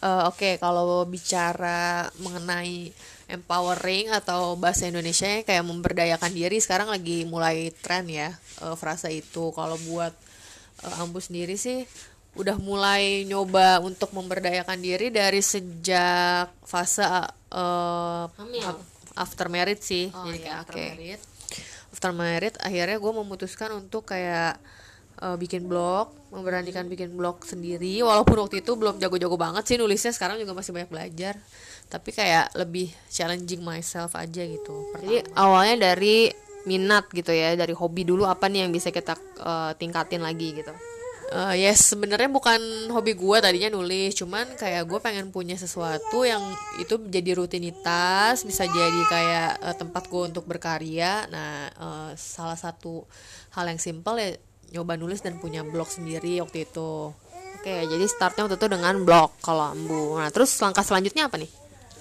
Uh, 0.02 0.26
oke 0.26 0.42
okay, 0.42 0.54
kalau 0.58 1.06
bicara 1.06 2.10
mengenai 2.18 2.90
empowering 3.30 4.10
atau 4.10 4.58
bahasa 4.58 4.90
Indonesia 4.90 5.30
kayak 5.46 5.62
memberdayakan 5.62 6.34
diri 6.34 6.58
sekarang 6.58 6.90
lagi 6.90 7.24
mulai 7.30 7.70
tren 7.82 8.10
ya 8.10 8.34
uh, 8.66 8.74
frasa 8.74 9.10
itu. 9.14 9.54
Kalau 9.54 9.78
buat 9.90 10.14
uh, 10.86 11.02
ambu 11.06 11.22
sendiri 11.22 11.58
sih 11.58 11.86
udah 12.32 12.56
mulai 12.64 13.28
nyoba 13.28 13.84
untuk 13.84 14.16
memberdayakan 14.16 14.80
diri 14.80 15.12
dari 15.12 15.44
sejak 15.44 16.48
fase 16.64 17.04
uh, 17.04 18.26
after 19.20 19.52
married 19.52 19.84
sih. 19.84 20.08
Oh, 20.16 20.24
jadi 20.28 20.40
iya, 20.40 20.54
after 20.64 20.76
okay. 20.80 20.90
married 20.96 21.22
after 21.92 22.12
married 22.16 22.56
akhirnya 22.64 22.98
gue 22.98 23.14
memutuskan 23.14 23.70
untuk 23.76 24.08
kayak 24.08 24.56
uh, 25.20 25.36
bikin 25.36 25.68
blog 25.68 26.16
memberanikan 26.32 26.88
bikin 26.88 27.12
blog 27.14 27.44
sendiri. 27.44 28.00
Walaupun 28.02 28.48
waktu 28.48 28.64
itu 28.64 28.80
belum 28.80 28.98
jago-jago 28.98 29.36
banget 29.36 29.68
sih 29.68 29.76
nulisnya 29.76 30.16
sekarang 30.16 30.40
juga 30.40 30.56
masih 30.56 30.72
banyak 30.72 30.90
belajar. 30.90 31.36
Tapi 31.92 32.10
kayak 32.16 32.56
lebih 32.56 32.88
challenging 33.12 33.60
myself 33.60 34.16
aja 34.16 34.48
gitu. 34.48 34.88
Pertama. 34.96 35.12
jadi 35.12 35.18
awalnya 35.36 35.92
dari 35.92 36.32
minat 36.64 37.10
gitu 37.12 37.34
ya 37.34 37.58
dari 37.58 37.74
hobi 37.74 38.06
dulu 38.06 38.24
apa 38.30 38.46
nih 38.46 38.66
yang 38.66 38.72
bisa 38.72 38.94
kita 38.94 39.18
uh, 39.42 39.74
tingkatin 39.76 40.22
lagi 40.22 40.54
gitu 40.54 40.70
uh, 41.32 41.56
yes 41.56 41.96
sebenarnya 41.96 42.30
bukan 42.30 42.60
hobi 42.92 43.16
gue 43.16 43.38
tadinya 43.40 43.72
nulis 43.72 44.14
cuman 44.14 44.56
kayak 44.60 44.84
gue 44.86 45.00
pengen 45.00 45.32
punya 45.32 45.56
sesuatu 45.56 46.28
yang 46.28 46.44
itu 46.78 47.00
jadi 47.08 47.40
rutinitas 47.40 48.44
bisa 48.44 48.68
jadi 48.68 49.02
kayak 49.08 49.52
uh, 49.64 49.76
tempat 49.76 50.08
gue 50.12 50.22
untuk 50.28 50.46
berkarya. 50.46 51.26
Nah 51.32 51.72
uh, 51.80 52.10
salah 52.20 52.60
satu 52.60 53.08
hal 53.56 53.66
yang 53.72 53.80
simple 53.80 54.20
ya 54.20 54.36
nyoba 54.72 54.96
nulis 54.96 55.20
dan 55.20 55.40
punya 55.40 55.64
blog 55.66 55.88
sendiri 55.88 56.40
waktu 56.44 56.68
itu. 56.68 57.12
Oke 57.62 57.76
jadi 57.88 58.06
startnya 58.08 58.48
waktu 58.48 58.58
itu 58.60 58.68
dengan 58.72 58.96
blog 59.04 59.36
kalau 59.44 59.72
ambu 59.74 60.20
nah 60.20 60.30
terus 60.30 60.54
langkah 60.60 60.84
selanjutnya 60.84 61.32
apa 61.32 61.40
nih? 61.40 61.52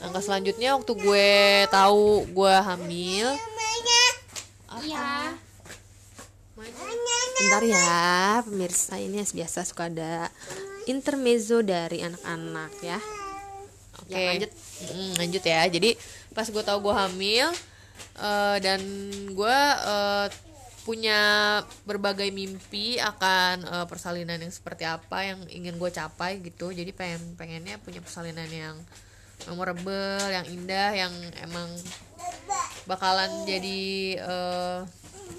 Langkah 0.00 0.22
selanjutnya 0.24 0.76
waktu 0.76 0.92
gue 0.96 1.30
tahu 1.68 2.30
gue 2.32 2.54
hamil 2.64 3.28
iya 4.80 5.36
Bentar 7.40 7.62
ya, 7.64 8.44
pemirsa 8.44 9.00
ini 9.00 9.24
biasa 9.24 9.64
suka 9.64 9.88
ada 9.88 10.28
intermezzo 10.84 11.64
dari 11.64 12.04
anak-anak 12.04 12.72
ya. 12.84 13.00
Oke, 14.04 14.12
okay. 14.12 14.26
lanjut. 14.28 14.50
Mm, 14.92 15.12
lanjut 15.16 15.44
ya. 15.44 15.60
Jadi 15.72 15.90
pas 16.36 16.44
gue 16.44 16.60
tahu 16.60 16.78
gue 16.84 16.94
hamil 16.94 17.48
uh, 18.20 18.56
dan 18.60 18.80
gue 19.32 19.58
uh, 19.88 20.28
punya 20.84 21.20
berbagai 21.88 22.28
mimpi 22.28 23.00
akan 23.00 23.64
uh, 23.64 23.86
persalinan 23.88 24.40
yang 24.40 24.52
seperti 24.52 24.84
apa 24.84 25.32
yang 25.32 25.40
ingin 25.48 25.80
gue 25.80 25.90
capai 25.92 26.44
gitu. 26.44 26.76
Jadi 26.76 26.92
pengen 26.92 27.40
pengennya 27.40 27.80
punya 27.80 28.04
persalinan 28.04 28.48
yang 28.52 28.76
memorable, 29.48 30.28
yang 30.28 30.44
indah, 30.44 30.92
yang 30.92 31.12
emang 31.40 31.72
bakalan 32.84 33.48
jadi 33.48 34.20
uh, 34.20 34.84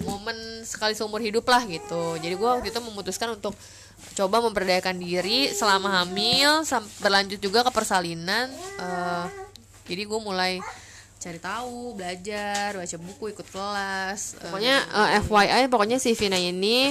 momen 0.00 0.64
sekali 0.64 0.96
seumur 0.96 1.20
hidup 1.20 1.44
lah 1.44 1.62
gitu. 1.68 2.16
Jadi 2.16 2.34
gue 2.34 2.48
waktu 2.48 2.68
itu 2.72 2.80
memutuskan 2.80 3.36
untuk 3.36 3.52
coba 4.18 4.42
memperdayakan 4.42 4.98
diri 4.98 5.50
selama 5.54 6.02
hamil 6.02 6.66
berlanjut 6.98 7.38
juga 7.38 7.62
ke 7.62 7.70
persalinan 7.70 8.50
uh, 8.82 9.30
jadi 9.86 10.02
gue 10.04 10.20
mulai 10.20 10.58
cari 11.22 11.38
tahu 11.38 11.94
belajar 11.94 12.74
baca 12.74 12.96
buku 12.98 13.30
ikut 13.30 13.46
kelas 13.46 14.42
pokoknya 14.42 14.76
uh, 14.90 15.08
eh, 15.16 15.22
FYI 15.22 15.62
pokoknya 15.70 16.02
si 16.02 16.18
Vina 16.18 16.34
ini 16.34 16.90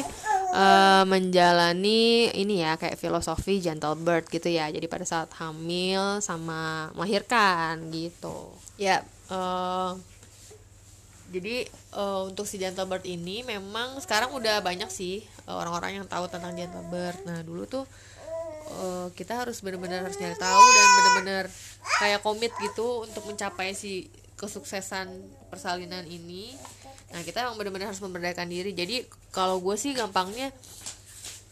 uh, 0.56 1.04
menjalani 1.04 2.32
ini 2.32 2.64
ya 2.64 2.80
kayak 2.80 2.96
filosofi 2.96 3.60
gentle 3.60 4.00
birth 4.00 4.32
gitu 4.32 4.52
ya. 4.52 4.72
Jadi 4.72 4.88
pada 4.88 5.04
saat 5.08 5.32
hamil 5.40 6.20
sama 6.24 6.92
melahirkan 6.96 7.92
gitu. 7.92 8.56
Ya 8.80 9.04
uh, 9.32 10.00
jadi 11.32 11.64
uh, 11.96 12.28
untuk 12.28 12.44
si 12.44 12.60
gentle 12.60 12.84
bird 12.86 13.08
ini 13.08 13.42
memang 13.48 13.96
sekarang 14.04 14.36
udah 14.36 14.60
banyak 14.60 14.92
sih 14.92 15.24
eh, 15.24 15.56
orang-orang 15.56 16.04
yang 16.04 16.06
tahu 16.06 16.28
tentang 16.28 16.52
gentle 16.54 16.84
bird. 16.92 17.16
Nah 17.24 17.40
dulu 17.42 17.64
tuh 17.64 17.88
uh, 18.84 19.08
kita 19.16 19.40
harus 19.40 19.64
benar-benar 19.64 20.04
harus 20.04 20.20
nyari 20.20 20.36
tahu 20.36 20.66
dan 20.68 20.88
benar-benar 21.00 21.46
kayak 22.04 22.20
komit 22.20 22.52
gitu 22.60 23.08
untuk 23.08 23.24
mencapai 23.32 23.72
si 23.72 24.12
kesuksesan 24.36 25.08
persalinan 25.48 26.04
ini. 26.04 26.52
Nah 27.16 27.24
kita 27.24 27.48
emang 27.48 27.56
benar-benar 27.56 27.96
harus 27.96 28.04
memberdayakan 28.04 28.52
diri. 28.52 28.76
Jadi 28.76 29.08
kalau 29.32 29.64
gue 29.64 29.80
sih 29.80 29.96
gampangnya 29.96 30.52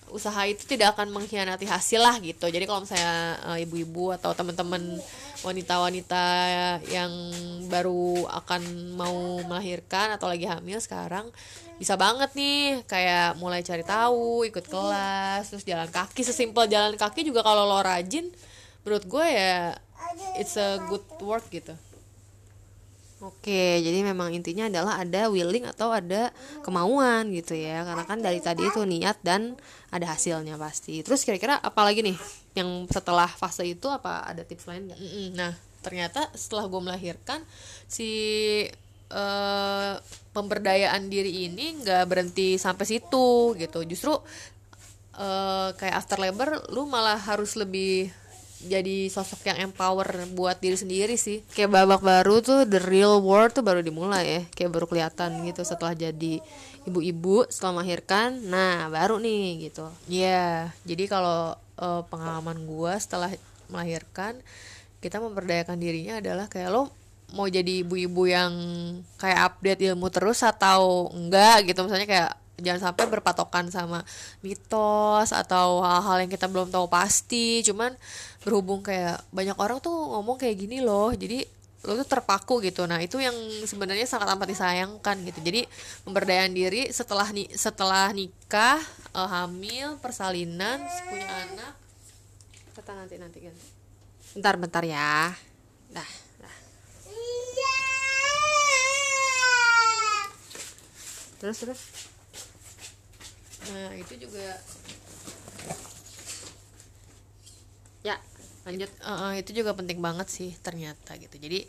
usaha 0.10 0.42
itu 0.50 0.66
tidak 0.66 0.98
akan 0.98 1.14
mengkhianati 1.14 1.70
hasil 1.70 2.02
lah 2.04 2.20
gitu. 2.20 2.52
Jadi 2.52 2.66
kalau 2.68 2.84
misalnya 2.84 3.38
ibu-ibu 3.62 4.12
atau 4.18 4.36
teman-teman 4.36 5.00
wanita-wanita 5.40 6.26
yang 6.92 7.12
baru 7.72 8.28
akan 8.28 8.62
mau 9.00 9.40
melahirkan 9.48 10.12
atau 10.16 10.28
lagi 10.28 10.44
hamil 10.44 10.80
sekarang 10.84 11.32
bisa 11.80 11.96
banget 11.96 12.36
nih 12.36 12.84
kayak 12.84 13.40
mulai 13.40 13.64
cari 13.64 13.88
tahu 13.88 14.44
ikut 14.44 14.68
kelas 14.68 15.48
terus 15.48 15.64
jalan 15.64 15.88
kaki 15.88 16.28
sesimpel 16.28 16.68
jalan 16.68 17.00
kaki 17.00 17.24
juga 17.24 17.40
kalau 17.40 17.64
lo 17.64 17.80
rajin 17.80 18.28
menurut 18.84 19.08
gue 19.08 19.26
ya 19.32 19.80
it's 20.36 20.60
a 20.60 20.76
good 20.92 21.06
work 21.24 21.48
gitu 21.48 21.72
Oke, 23.20 23.84
jadi 23.84 24.00
memang 24.00 24.32
intinya 24.32 24.72
adalah 24.72 25.04
ada 25.04 25.28
willing 25.28 25.68
atau 25.68 25.92
ada 25.92 26.32
kemauan 26.64 27.36
gitu 27.36 27.52
ya. 27.52 27.84
Karena 27.84 28.04
kan 28.08 28.24
dari 28.24 28.40
tadi 28.40 28.64
itu 28.64 28.80
niat 28.88 29.20
dan 29.20 29.60
ada 29.92 30.16
hasilnya 30.16 30.56
pasti. 30.56 31.04
Terus 31.04 31.28
kira-kira 31.28 31.60
apa 31.60 31.84
lagi 31.84 32.00
nih 32.00 32.16
yang 32.56 32.88
setelah 32.88 33.28
fase 33.28 33.68
itu 33.68 33.92
apa 33.92 34.24
ada 34.24 34.48
tips 34.48 34.72
lain 34.72 34.88
nggak? 34.88 35.00
Nah, 35.36 35.52
ternyata 35.84 36.32
setelah 36.32 36.72
gue 36.72 36.80
melahirkan 36.80 37.44
si 37.92 38.08
uh, 39.12 40.00
pemberdayaan 40.32 41.12
diri 41.12 41.52
ini 41.52 41.84
nggak 41.84 42.08
berhenti 42.08 42.56
sampai 42.56 42.88
situ 42.88 43.52
gitu. 43.60 43.84
Justru 43.84 44.16
uh, 45.20 45.70
kayak 45.76 46.08
after 46.08 46.16
labor 46.24 46.72
lu 46.72 46.88
malah 46.88 47.20
harus 47.20 47.60
lebih 47.60 48.16
jadi 48.60 49.08
sosok 49.08 49.48
yang 49.48 49.72
empower 49.72 50.28
buat 50.36 50.60
diri 50.60 50.76
sendiri 50.76 51.16
sih. 51.16 51.40
Kayak 51.56 51.80
babak 51.80 52.02
baru 52.04 52.44
tuh 52.44 52.68
the 52.68 52.84
real 52.84 53.24
world 53.24 53.56
tuh 53.56 53.64
baru 53.64 53.80
dimulai 53.80 54.26
ya. 54.28 54.42
Kayak 54.52 54.72
baru 54.76 54.86
kelihatan 54.92 55.32
gitu 55.48 55.64
setelah 55.64 55.96
jadi 55.96 56.44
ibu-ibu 56.84 57.48
setelah 57.48 57.80
melahirkan. 57.80 58.44
Nah 58.52 58.92
baru 58.92 59.16
nih 59.22 59.72
gitu. 59.72 59.88
Ya 60.12 60.28
yeah, 60.28 60.56
jadi 60.84 61.08
kalau 61.08 61.56
uh, 61.80 62.04
pengalaman 62.12 62.68
gua 62.68 63.00
setelah 63.00 63.32
melahirkan 63.72 64.36
kita 65.00 65.24
memperdayakan 65.24 65.80
dirinya 65.80 66.20
adalah 66.20 66.52
kayak 66.52 66.76
lo 66.76 66.92
mau 67.32 67.46
jadi 67.46 67.86
ibu-ibu 67.86 68.26
yang 68.26 68.52
kayak 69.22 69.54
update 69.54 69.86
ilmu 69.94 70.10
terus 70.12 70.42
atau 70.44 71.08
enggak? 71.14 71.70
gitu. 71.72 71.86
Misalnya 71.86 72.10
kayak 72.10 72.32
jangan 72.62 72.92
sampai 72.92 73.06
berpatokan 73.08 73.72
sama 73.74 74.04
mitos 74.46 75.32
atau 75.32 75.82
hal-hal 75.84 76.28
yang 76.28 76.32
kita 76.32 76.48
belum 76.48 76.70
tahu 76.70 76.88
pasti. 76.92 77.66
Cuman 77.66 77.96
berhubung 78.44 78.80
kayak 78.86 79.20
banyak 79.36 79.58
orang 79.60 79.84
tuh 79.84 79.94
ngomong 79.94 80.40
kayak 80.40 80.56
gini 80.60 80.80
loh 80.80 81.12
jadi 81.12 81.44
lo 81.80 81.96
tuh 82.04 82.08
terpaku 82.08 82.60
gitu. 82.60 82.84
Nah 82.84 83.00
itu 83.00 83.24
yang 83.24 83.36
sebenarnya 83.64 84.04
sangat 84.04 84.28
amat 84.36 84.52
disayangkan 84.52 85.16
gitu. 85.24 85.40
Jadi 85.40 85.64
pemberdayaan 86.04 86.52
diri 86.52 86.92
setelah 86.92 87.32
nih 87.32 87.48
setelah 87.56 88.12
nikah 88.12 88.84
uh, 89.16 89.30
hamil 89.32 89.96
persalinan 90.04 90.84
punya 91.08 91.28
anak. 91.48 91.74
Kata 92.76 92.92
nanti 93.00 93.16
nanti 93.16 93.40
kan 93.48 93.56
bentar 94.36 94.56
bentar 94.60 94.84
ya. 94.84 95.32
Dah 95.96 96.10
dah. 96.44 96.56
Terus 101.40 101.58
terus 101.64 101.80
nah 103.68 103.92
itu 103.96 104.14
juga. 104.16 104.56
Ya 108.06 108.16
lanjut. 108.64 108.92
Uh, 109.04 109.36
itu 109.36 109.52
juga 109.52 109.76
penting 109.76 110.00
banget 110.00 110.32
sih 110.32 110.56
ternyata 110.64 111.20
gitu. 111.20 111.36
Jadi 111.36 111.68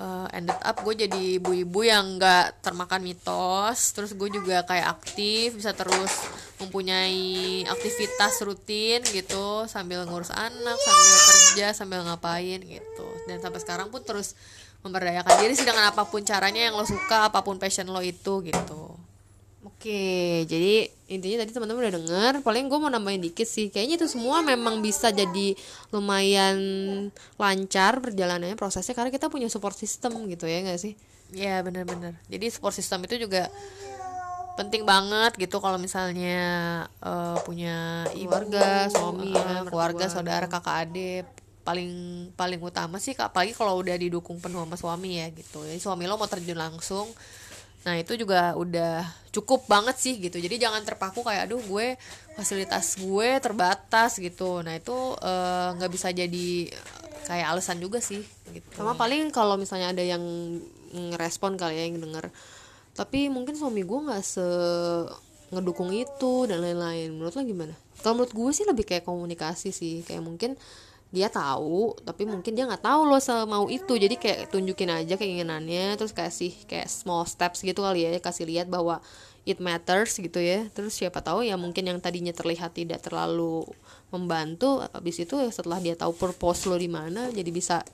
uh, 0.00 0.26
ended 0.32 0.56
up 0.56 0.80
gue 0.80 0.94
jadi 1.06 1.36
ibu-ibu 1.36 1.80
yang 1.84 2.16
nggak 2.16 2.64
termakan 2.64 3.04
mitos 3.04 3.92
terus 3.92 4.16
gue 4.16 4.28
juga 4.32 4.64
kayak 4.64 5.00
aktif 5.00 5.60
bisa 5.60 5.76
terus 5.76 6.12
mempunyai 6.56 7.64
aktivitas 7.68 8.40
rutin 8.40 9.04
gitu 9.12 9.68
sambil 9.68 10.08
ngurus 10.08 10.32
anak 10.32 10.78
sambil 10.80 11.16
kerja 11.20 11.66
sambil 11.76 12.00
ngapain 12.08 12.64
gitu. 12.64 13.06
Dan 13.28 13.44
sampai 13.44 13.60
sekarang 13.60 13.92
pun 13.92 14.00
terus 14.00 14.32
memberdayakan 14.80 15.34
diri 15.42 15.52
sih 15.52 15.66
dengan 15.66 15.90
apa 15.90 16.08
pun 16.08 16.22
caranya 16.22 16.70
yang 16.70 16.78
lo 16.78 16.86
suka 16.86 17.28
apa 17.28 17.42
pun 17.44 17.60
passion 17.60 17.90
lo 17.90 18.00
itu 18.00 18.40
gitu 18.46 18.95
Oke, 19.66 20.46
jadi 20.46 20.86
intinya 21.10 21.42
tadi 21.42 21.50
teman-teman 21.50 21.90
udah 21.90 21.94
denger. 21.98 22.32
Paling 22.46 22.70
gue 22.70 22.78
mau 22.78 22.86
nambahin 22.86 23.18
dikit 23.18 23.50
sih. 23.50 23.66
Kayaknya 23.66 23.98
itu 23.98 24.06
semua 24.06 24.38
memang 24.38 24.78
bisa 24.78 25.10
jadi 25.10 25.58
lumayan 25.90 26.56
lancar 27.34 27.98
perjalanannya 27.98 28.54
prosesnya 28.54 28.94
karena 28.94 29.10
kita 29.10 29.26
punya 29.26 29.50
support 29.50 29.74
system 29.74 30.14
gitu 30.30 30.46
ya 30.46 30.62
nggak 30.62 30.78
sih? 30.78 30.94
Ya 31.34 31.66
bener-bener. 31.66 32.14
Jadi 32.30 32.46
support 32.54 32.78
system 32.78 33.02
itu 33.10 33.18
juga 33.18 33.50
penting 34.54 34.86
banget 34.86 35.34
gitu 35.34 35.58
kalau 35.58 35.82
misalnya 35.82 36.38
uh, 37.02 37.36
punya 37.42 38.06
keluarga, 38.14 38.86
suami, 38.86 39.34
uh, 39.34 39.66
keluarga, 39.66 40.06
saudara, 40.06 40.46
kakak 40.46 40.76
adik 40.86 41.26
paling 41.66 41.90
paling 42.38 42.62
utama 42.62 43.02
sih 43.02 43.10
apalagi 43.18 43.50
kalau 43.50 43.82
udah 43.82 43.98
didukung 43.98 44.38
penuh 44.38 44.62
sama 44.62 44.78
suami 44.78 45.18
ya 45.18 45.26
gitu. 45.34 45.66
Jadi 45.66 45.82
suami 45.82 46.06
lo 46.06 46.14
mau 46.14 46.30
terjun 46.30 46.54
langsung 46.54 47.10
Nah 47.86 47.94
itu 48.02 48.18
juga 48.18 48.58
udah 48.58 49.06
cukup 49.30 49.70
banget 49.70 49.96
sih 50.02 50.18
gitu. 50.18 50.42
Jadi 50.42 50.58
jangan 50.58 50.82
terpaku 50.82 51.22
kayak 51.22 51.46
aduh 51.46 51.62
gue 51.62 51.94
fasilitas 52.34 52.98
gue 52.98 53.38
terbatas 53.38 54.18
gitu. 54.18 54.66
Nah 54.66 54.74
itu 54.74 55.14
eh, 55.22 55.68
nggak 55.78 55.90
uh, 55.90 55.94
bisa 55.94 56.10
jadi 56.10 56.48
kayak 57.30 57.46
alasan 57.54 57.78
juga 57.78 58.02
sih. 58.02 58.26
Gitu. 58.50 58.66
Sama 58.74 58.98
paling 58.98 59.30
kalau 59.30 59.54
misalnya 59.54 59.94
ada 59.94 60.02
yang 60.02 60.22
ngerespon 60.90 61.54
kali 61.54 61.78
ya 61.78 61.84
yang 61.86 62.02
denger. 62.02 62.26
Tapi 62.98 63.30
mungkin 63.30 63.54
suami 63.54 63.86
gue 63.86 63.98
nggak 64.10 64.22
se 64.26 64.46
ngedukung 65.54 65.94
itu 65.94 66.50
dan 66.50 66.58
lain-lain. 66.58 67.14
Menurut 67.14 67.38
lo 67.38 67.42
gimana? 67.46 67.74
Kalau 68.02 68.18
menurut 68.18 68.34
gue 68.34 68.50
sih 68.50 68.66
lebih 68.66 68.82
kayak 68.82 69.06
komunikasi 69.06 69.70
sih. 69.70 70.02
Kayak 70.02 70.26
mungkin 70.26 70.58
dia 71.16 71.32
tahu 71.32 71.96
tapi 72.04 72.28
mungkin 72.28 72.52
dia 72.52 72.68
nggak 72.68 72.84
tahu 72.84 73.00
loh 73.08 73.20
mau 73.48 73.64
itu. 73.72 73.96
Jadi 73.96 74.20
kayak 74.20 74.52
tunjukin 74.52 74.92
aja 74.92 75.16
keinginannya 75.16 75.96
terus 75.96 76.12
kasih 76.12 76.52
kayak 76.68 76.92
small 76.92 77.24
steps 77.24 77.64
gitu 77.64 77.80
kali 77.80 78.04
ya 78.04 78.20
kasih 78.20 78.44
lihat 78.44 78.68
bahwa 78.68 79.00
it 79.46 79.62
matters 79.62 80.18
gitu 80.18 80.42
ya. 80.42 80.66
Terus 80.74 80.98
siapa 80.98 81.22
tahu 81.22 81.46
ya 81.46 81.54
mungkin 81.54 81.86
yang 81.86 82.02
tadinya 82.02 82.34
terlihat 82.34 82.74
tidak 82.74 83.00
terlalu 83.00 83.62
membantu 84.10 84.82
habis 84.90 85.16
itu 85.22 85.38
ya 85.38 85.48
setelah 85.48 85.78
dia 85.78 85.94
tahu 85.94 86.12
purpose 86.12 86.66
lo 86.66 86.74
di 86.74 86.90
mana 86.90 87.30
jadi 87.30 87.48
bisa 87.54 87.86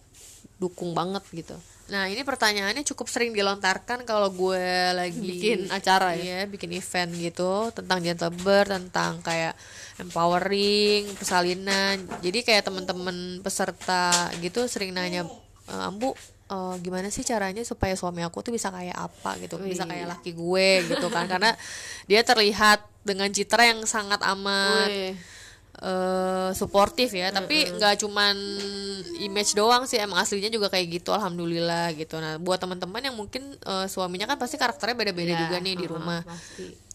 dukung 0.57 0.97
banget 0.97 1.23
gitu. 1.31 1.55
Nah 1.93 2.09
ini 2.09 2.25
pertanyaannya 2.25 2.87
cukup 2.89 3.11
sering 3.11 3.37
dilontarkan 3.37 4.09
kalau 4.09 4.33
gue 4.33 4.65
lagi 4.97 5.19
bikin 5.19 5.69
acara 5.69 6.17
ya, 6.17 6.47
ya 6.47 6.49
bikin 6.49 6.73
event 6.73 7.13
gitu 7.19 7.69
tentang 7.75 8.01
gentle 8.01 8.33
birth, 8.33 8.73
tentang 8.73 9.21
kayak 9.21 9.53
empowering, 10.01 11.11
persalinan. 11.19 12.01
Jadi 12.25 12.47
kayak 12.47 12.65
teman-teman 12.65 13.45
peserta 13.45 14.33
gitu 14.41 14.65
sering 14.71 14.97
nanya, 14.97 15.29
e, 15.69 15.75
Ambu 15.75 16.17
uh, 16.53 16.77
gimana 16.85 17.09
sih 17.09 17.25
caranya 17.25 17.65
supaya 17.65 17.97
suami 17.97 18.21
aku 18.21 18.45
tuh 18.45 18.53
bisa 18.53 18.69
kayak 18.69 18.95
apa 18.95 19.41
gitu, 19.41 19.57
Wih. 19.57 19.73
bisa 19.73 19.89
kayak 19.89 20.13
laki 20.13 20.37
gue 20.37 20.69
gitu 20.93 21.09
kan? 21.09 21.25
Karena 21.33 21.57
dia 22.05 22.21
terlihat 22.21 22.85
dengan 23.01 23.33
citra 23.33 23.73
yang 23.73 23.81
sangat 23.89 24.21
amat. 24.21 24.93
Wih 24.93 25.17
uh, 25.81 26.51
suportif 26.53 27.11
ya 27.17 27.33
tapi 27.33 27.67
nggak 27.67 27.95
mm 27.95 27.99
-hmm. 27.99 28.05
cuman 28.07 28.35
image 29.23 29.53
doang 29.57 29.89
sih 29.89 29.97
emang 29.97 30.21
aslinya 30.21 30.53
juga 30.53 30.69
kayak 30.69 31.03
gitu 31.03 31.11
alhamdulillah 31.15 31.95
gitu 31.97 32.21
nah 32.21 32.37
buat 32.37 32.61
teman-teman 32.61 33.01
yang 33.01 33.17
mungkin 33.17 33.57
uh, 33.65 33.89
suaminya 33.89 34.29
kan 34.29 34.37
pasti 34.37 34.61
karakternya 34.61 34.97
beda-beda 34.99 35.33
yeah, 35.33 35.41
juga 35.47 35.57
nih 35.59 35.75
uh, 35.75 35.79
di 35.81 35.87
rumah 35.89 36.21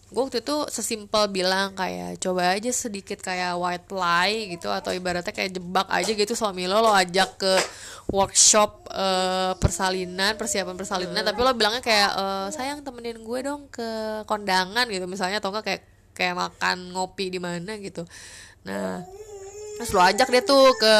gue 0.08 0.22
waktu 0.24 0.40
itu 0.40 0.56
sesimpel 0.72 1.28
bilang 1.28 1.76
kayak 1.76 2.16
coba 2.16 2.56
aja 2.56 2.72
sedikit 2.72 3.20
kayak 3.20 3.60
white 3.60 3.92
lie 3.92 4.56
gitu 4.56 4.72
atau 4.72 4.96
ibaratnya 4.96 5.36
kayak 5.36 5.52
jebak 5.52 5.84
aja 5.92 6.08
gitu 6.16 6.32
suami 6.32 6.64
lo 6.64 6.80
lo 6.80 6.96
ajak 6.96 7.36
ke 7.36 7.54
workshop 8.08 8.88
uh, 8.88 9.52
persalinan 9.60 10.32
persiapan 10.40 10.80
persalinan. 10.80 11.20
Tapi 11.20 11.38
lo 11.44 11.52
bilangnya 11.52 11.84
kayak 11.84 12.10
uh, 12.16 12.48
sayang 12.48 12.80
temenin 12.80 13.20
gue 13.20 13.38
dong 13.44 13.68
ke 13.68 13.84
kondangan 14.24 14.88
gitu 14.88 15.04
misalnya 15.04 15.44
atau 15.44 15.52
enggak 15.52 15.64
kayak 15.68 15.82
kayak 16.16 16.34
makan 16.40 16.96
ngopi 16.96 17.28
di 17.28 17.36
mana 17.36 17.76
gitu. 17.76 18.08
Nah 18.64 19.04
terus 19.76 19.92
lo 19.92 20.00
ajak 20.00 20.32
dia 20.32 20.40
tuh 20.40 20.72
ke 20.80 20.94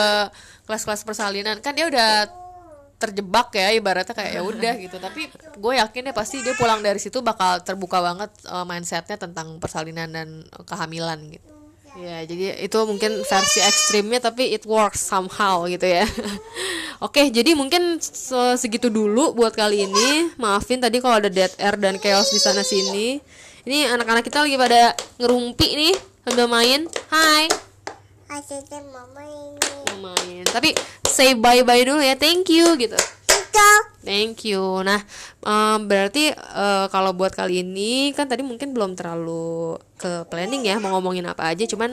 kelas-kelas 0.68 1.08
persalinan. 1.08 1.64
Kan 1.64 1.72
dia 1.72 1.88
udah 1.88 2.28
terjebak 2.98 3.54
ya 3.54 3.70
ibaratnya 3.72 4.12
kayak 4.12 4.32
ya 4.34 4.42
udah 4.42 4.74
gitu. 4.82 4.96
Tapi 4.98 5.30
gue 5.32 5.72
yakin 5.78 6.10
deh 6.10 6.14
pasti 6.14 6.42
dia 6.42 6.54
pulang 6.58 6.82
dari 6.82 6.98
situ 6.98 7.22
bakal 7.22 7.62
terbuka 7.62 8.02
banget 8.02 8.30
uh, 8.50 8.66
mindsetnya 8.66 9.16
tentang 9.16 9.62
persalinan 9.62 10.10
dan 10.10 10.28
kehamilan 10.66 11.18
gitu. 11.30 11.48
Ya 11.98 12.22
jadi 12.22 12.62
itu 12.62 12.78
mungkin 12.86 13.26
versi 13.26 13.58
ekstrimnya 13.58 14.22
tapi 14.22 14.54
it 14.54 14.62
works 14.68 15.02
somehow 15.02 15.66
gitu 15.66 15.86
ya. 15.86 16.04
Oke 17.06 17.30
jadi 17.30 17.54
mungkin 17.54 18.02
segitu 18.58 18.90
dulu 18.90 19.34
buat 19.34 19.54
kali 19.54 19.86
ini. 19.86 20.34
Maafin 20.36 20.82
tadi 20.82 20.98
kalau 20.98 21.22
ada 21.22 21.30
dead 21.30 21.50
air 21.58 21.74
dan 21.78 21.96
chaos 22.02 22.30
di 22.34 22.38
sana 22.42 22.62
sini. 22.62 23.18
Ini 23.66 23.90
anak-anak 23.94 24.24
kita 24.24 24.42
lagi 24.46 24.56
pada 24.56 24.94
ngerumpi 25.18 25.68
nih 25.74 25.94
sambil 26.26 26.46
main. 26.46 26.86
Hai. 27.10 27.48
Mau 28.28 29.06
main. 29.16 29.58
mau 29.58 29.67
main. 29.98 30.44
Tapi 30.46 30.72
say 31.04 31.34
bye 31.34 31.66
bye 31.66 31.82
dulu 31.82 32.00
ya. 32.00 32.14
Thank 32.14 32.48
you 32.54 32.78
gitu. 32.78 32.98
Thank 34.08 34.48
you. 34.48 34.80
Nah 34.86 35.04
um, 35.44 35.84
berarti 35.84 36.32
uh, 36.32 36.88
kalau 36.88 37.12
buat 37.12 37.36
kali 37.36 37.60
ini 37.60 38.16
kan 38.16 38.24
tadi 38.24 38.40
mungkin 38.40 38.72
belum 38.72 38.96
terlalu 38.96 39.76
ke 40.00 40.24
planning 40.32 40.64
ya 40.64 40.80
mau 40.80 40.96
ngomongin 40.96 41.28
apa 41.28 41.52
aja. 41.52 41.68
Cuman 41.68 41.92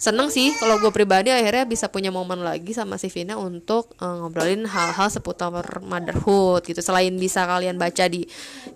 seneng 0.00 0.32
sih 0.32 0.52
kalau 0.56 0.80
gue 0.80 0.88
pribadi 0.96 1.28
akhirnya 1.28 1.68
bisa 1.68 1.92
punya 1.92 2.08
momen 2.08 2.40
lagi 2.40 2.72
sama 2.72 2.96
si 2.96 3.12
Vina 3.12 3.36
untuk 3.36 3.92
uh, 4.00 4.24
ngobrolin 4.24 4.64
hal-hal 4.64 5.08
seputar 5.12 5.52
motherhood 5.84 6.64
gitu. 6.64 6.80
Selain 6.80 7.12
bisa 7.16 7.44
kalian 7.48 7.76
baca 7.76 8.08
di 8.08 8.24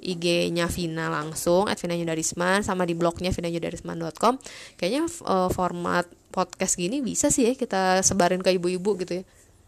IG-nya 0.04 0.68
Vina 0.68 1.08
langsung 1.08 1.68
at 1.68 1.80
Vina 1.80 1.96
Yudarisman 1.96 2.60
sama 2.64 2.84
di 2.88 2.92
blognya 2.92 3.32
vinayudarisman.com 3.32 4.36
kayaknya 4.76 5.08
uh, 5.24 5.48
format 5.48 6.08
podcast 6.34 6.74
gini 6.74 6.98
bisa 6.98 7.30
sih 7.30 7.46
ya 7.46 7.52
kita 7.54 8.02
sebarin 8.02 8.42
ke 8.42 8.50
ibu-ibu 8.58 8.98
gitu 8.98 9.22
ya 9.22 9.24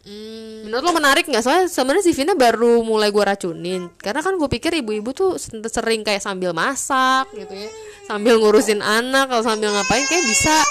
Hmm. 0.07 0.71
Menurut 0.71 0.87
lo 0.87 0.93
menarik 1.03 1.27
nggak? 1.27 1.43
Soalnya 1.43 1.67
sebenarnya 1.67 2.07
si 2.07 2.15
Vina 2.15 2.39
baru 2.39 2.79
mulai 2.87 3.11
gue 3.11 3.27
racunin. 3.27 3.91
Karena 3.99 4.23
kan 4.23 4.39
gue 4.39 4.47
pikir 4.47 4.79
ibu-ibu 4.79 5.11
tuh 5.11 5.35
sering 5.67 6.07
kayak 6.07 6.23
sambil 6.23 6.55
masak 6.55 7.27
gitu 7.35 7.51
ya, 7.51 7.67
sambil 8.07 8.39
ngurusin 8.39 8.87
anak, 8.87 9.27
atau 9.27 9.43
sambil 9.43 9.75
ngapain 9.75 10.07
kayak 10.07 10.23
bisa 10.23 10.63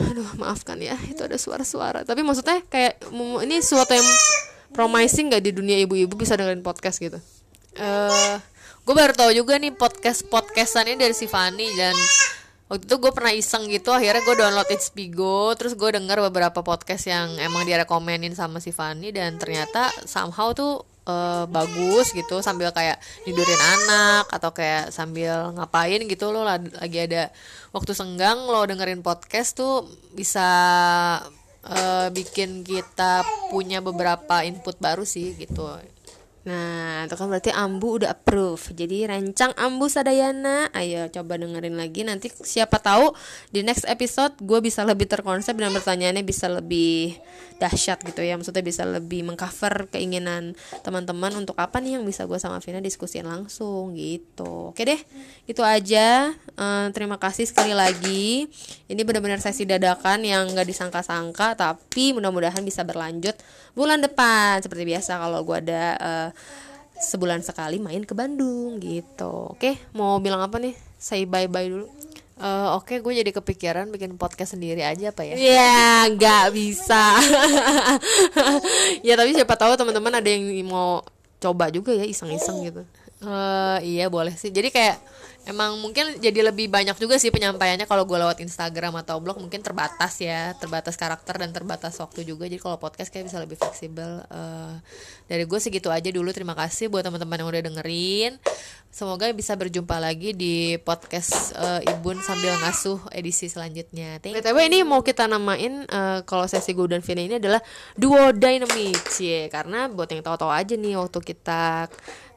aduh 0.00 0.28
maafkan 0.40 0.80
ya 0.80 0.96
itu 1.08 1.20
ada 1.20 1.36
suara-suara 1.36 2.00
tapi 2.02 2.24
maksudnya 2.24 2.64
kayak 2.66 3.00
ini 3.44 3.60
suatu 3.60 3.92
yang 3.92 4.08
promising 4.72 5.28
gak 5.28 5.44
di 5.44 5.52
dunia 5.52 5.76
ibu-ibu 5.84 6.16
bisa 6.16 6.32
dengerin 6.32 6.64
podcast 6.64 6.96
gitu 6.96 7.20
uh, 7.76 8.36
gue 8.82 8.94
baru 8.96 9.12
tahu 9.12 9.30
juga 9.36 9.60
nih 9.60 9.76
podcast 9.76 10.24
podcastan 10.26 10.88
ini 10.90 10.96
dari 10.96 11.14
si 11.14 11.28
Fani 11.28 11.68
dan 11.76 11.94
waktu 12.72 12.88
itu 12.88 12.96
gue 12.96 13.12
pernah 13.12 13.36
iseng 13.36 13.68
gitu 13.68 13.92
akhirnya 13.92 14.24
gue 14.24 14.32
download 14.32 14.68
Inspigo 14.72 15.52
terus 15.60 15.76
gue 15.76 15.92
denger 15.92 16.24
beberapa 16.32 16.64
podcast 16.64 17.04
yang 17.04 17.36
emang 17.36 17.68
dia 17.68 17.76
rekomenin 17.84 18.32
sama 18.32 18.64
si 18.64 18.72
Fanny 18.72 19.12
dan 19.12 19.36
ternyata 19.36 19.92
somehow 20.08 20.56
tuh 20.56 20.80
uh, 21.04 21.44
bagus 21.52 22.16
gitu 22.16 22.40
sambil 22.40 22.72
kayak 22.72 22.96
tidurin 23.28 23.60
anak 23.60 24.24
atau 24.32 24.56
kayak 24.56 24.88
sambil 24.88 25.52
ngapain 25.52 26.00
gitu 26.08 26.32
lo 26.32 26.48
lagi 26.48 26.96
ada 26.96 27.28
waktu 27.76 27.92
senggang 27.92 28.40
lo 28.48 28.64
dengerin 28.64 29.04
podcast 29.04 29.52
tuh 29.52 29.84
bisa 30.16 30.48
uh, 31.68 32.08
bikin 32.08 32.64
kita 32.64 33.20
punya 33.52 33.84
beberapa 33.84 34.48
input 34.48 34.80
baru 34.80 35.04
sih 35.04 35.36
gitu 35.36 35.68
Nah, 36.42 37.06
itu 37.06 37.14
kan 37.14 37.30
berarti 37.30 37.54
Ambu 37.54 38.02
udah 38.02 38.18
approve. 38.18 38.74
Jadi 38.74 39.06
rancang 39.06 39.54
Ambu 39.54 39.86
Sadayana, 39.86 40.74
ayo 40.74 41.06
coba 41.14 41.38
dengerin 41.38 41.78
lagi. 41.78 42.02
Nanti 42.02 42.34
siapa 42.34 42.82
tahu 42.82 43.14
di 43.54 43.62
next 43.62 43.86
episode 43.86 44.34
gue 44.42 44.58
bisa 44.58 44.82
lebih 44.82 45.06
terkonsep 45.06 45.54
dan 45.54 45.70
pertanyaannya 45.70 46.26
bisa 46.26 46.50
lebih 46.50 47.14
dahsyat 47.62 48.02
gitu 48.02 48.26
ya. 48.26 48.34
Maksudnya 48.34 48.66
bisa 48.66 48.82
lebih 48.82 49.22
mengcover 49.22 49.86
keinginan 49.94 50.58
teman-teman 50.82 51.30
untuk 51.38 51.54
apa 51.62 51.78
nih 51.78 52.02
yang 52.02 52.04
bisa 52.04 52.26
gue 52.26 52.42
sama 52.42 52.58
Vina 52.58 52.82
diskusiin 52.82 53.22
langsung 53.22 53.94
gitu. 53.94 54.74
Oke 54.74 54.82
deh, 54.82 54.98
itu 55.46 55.62
aja. 55.62 56.34
Uh, 56.58 56.90
terima 56.90 57.22
kasih 57.22 57.46
sekali 57.46 57.70
lagi. 57.70 58.50
Ini 58.90 59.00
benar-benar 59.06 59.38
sesi 59.38 59.62
dadakan 59.62 60.26
yang 60.26 60.50
gak 60.50 60.66
disangka-sangka, 60.66 61.54
tapi 61.54 62.10
mudah-mudahan 62.10 62.66
bisa 62.66 62.82
berlanjut 62.82 63.38
bulan 63.72 64.04
depan 64.04 64.60
seperti 64.60 64.84
biasa 64.84 65.16
kalau 65.16 65.40
gue 65.48 65.56
ada 65.64 65.84
uh, 65.96 66.28
sebulan 67.02 67.42
sekali 67.42 67.82
main 67.82 68.06
ke 68.06 68.14
Bandung 68.14 68.78
gitu 68.78 69.54
oke 69.56 69.92
mau 69.96 70.22
bilang 70.22 70.42
apa 70.44 70.62
nih 70.62 70.74
say 70.96 71.26
bye 71.26 71.50
bye 71.50 71.66
dulu 71.66 71.88
Uh, 72.42 72.74
Oke, 72.74 72.98
okay, 72.98 73.04
gue 73.04 73.12
jadi 73.22 73.30
kepikiran 73.30 73.86
bikin 73.94 74.18
podcast 74.18 74.58
sendiri 74.58 74.82
aja 74.82 75.14
apa 75.14 75.22
ya? 75.22 75.38
Ya, 75.38 75.62
yeah, 75.62 75.98
nggak 76.10 76.50
bisa. 76.50 77.22
ya 79.06 79.14
tapi 79.14 79.30
siapa 79.30 79.54
tahu 79.54 79.78
teman-teman 79.78 80.10
ada 80.18 80.26
yang 80.26 80.42
mau 80.66 81.06
coba 81.38 81.70
juga 81.70 81.94
ya 81.94 82.02
iseng-iseng 82.02 82.66
gitu. 82.66 82.82
Uh, 83.22 83.78
iya 83.86 84.10
boleh 84.10 84.34
sih. 84.34 84.50
Jadi 84.50 84.74
kayak 84.74 84.98
emang 85.42 85.78
mungkin 85.82 86.22
jadi 86.22 86.38
lebih 86.50 86.70
banyak 86.70 86.94
juga 87.02 87.18
sih 87.18 87.34
penyampaiannya 87.34 87.90
kalau 87.90 88.06
gue 88.06 88.14
lewat 88.14 88.38
Instagram 88.38 88.94
atau 89.02 89.18
blog 89.18 89.42
mungkin 89.42 89.58
terbatas 89.58 90.22
ya 90.22 90.54
terbatas 90.54 90.94
karakter 90.94 91.38
dan 91.38 91.50
terbatas 91.54 91.98
waktu 92.02 92.26
juga. 92.26 92.50
Jadi 92.50 92.62
kalau 92.62 92.78
podcast 92.82 93.10
kayak 93.10 93.30
bisa 93.30 93.38
lebih 93.38 93.58
fleksibel. 93.58 94.26
Uh, 94.26 94.78
dari 95.30 95.46
gue 95.46 95.58
segitu 95.62 95.90
aja 95.90 96.10
dulu. 96.10 96.34
Terima 96.34 96.58
kasih 96.58 96.90
buat 96.90 97.06
teman-teman 97.06 97.42
yang 97.42 97.48
udah 97.48 97.62
dengerin. 97.62 98.32
Semoga 98.92 99.24
bisa 99.32 99.56
berjumpa 99.56 99.96
lagi 99.96 100.36
di 100.36 100.76
podcast 100.76 101.56
uh, 101.56 101.80
Ibun 101.80 102.20
sambil 102.20 102.52
ngasuh 102.60 103.08
edisi 103.16 103.48
selanjutnya. 103.48 104.20
Thank 104.20 104.36
btw 104.36 104.68
ini 104.68 104.84
mau 104.84 105.00
kita 105.00 105.24
namain 105.24 105.88
uh, 105.88 106.20
kalau 106.28 106.44
sesi 106.44 106.76
gue 106.76 106.84
dan 106.92 107.00
Vina 107.00 107.24
ini 107.24 107.40
adalah 107.40 107.64
duo 107.96 108.34
dynamic. 108.36 109.00
Ya 109.16 109.48
karena 109.48 109.88
buat 109.88 110.12
yang 110.12 110.20
tahu-tahu 110.20 110.52
aja 110.52 110.76
nih 110.76 111.00
waktu 111.00 111.18
kita 111.24 111.88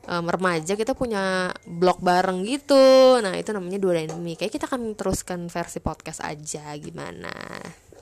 um, 0.09 0.25
remaja 0.25 0.73
kita 0.77 0.93
punya 0.93 1.53
blog 1.65 2.01
bareng 2.01 2.45
gitu. 2.45 3.19
Nah 3.21 3.35
itu 3.37 3.51
namanya 3.51 3.77
dua 3.81 4.01
dynamic 4.01 4.41
kayak 4.41 4.53
kita 4.53 4.65
akan 4.69 4.93
teruskan 4.97 5.49
versi 5.49 5.79
podcast 5.81 6.21
aja 6.25 6.73
gimana? 6.77 7.33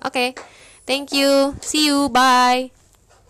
Oke 0.03 0.11
okay. 0.11 0.29
thank 0.83 1.15
you. 1.15 1.55
See 1.63 1.87
you 1.87 2.11
bye 2.11 2.82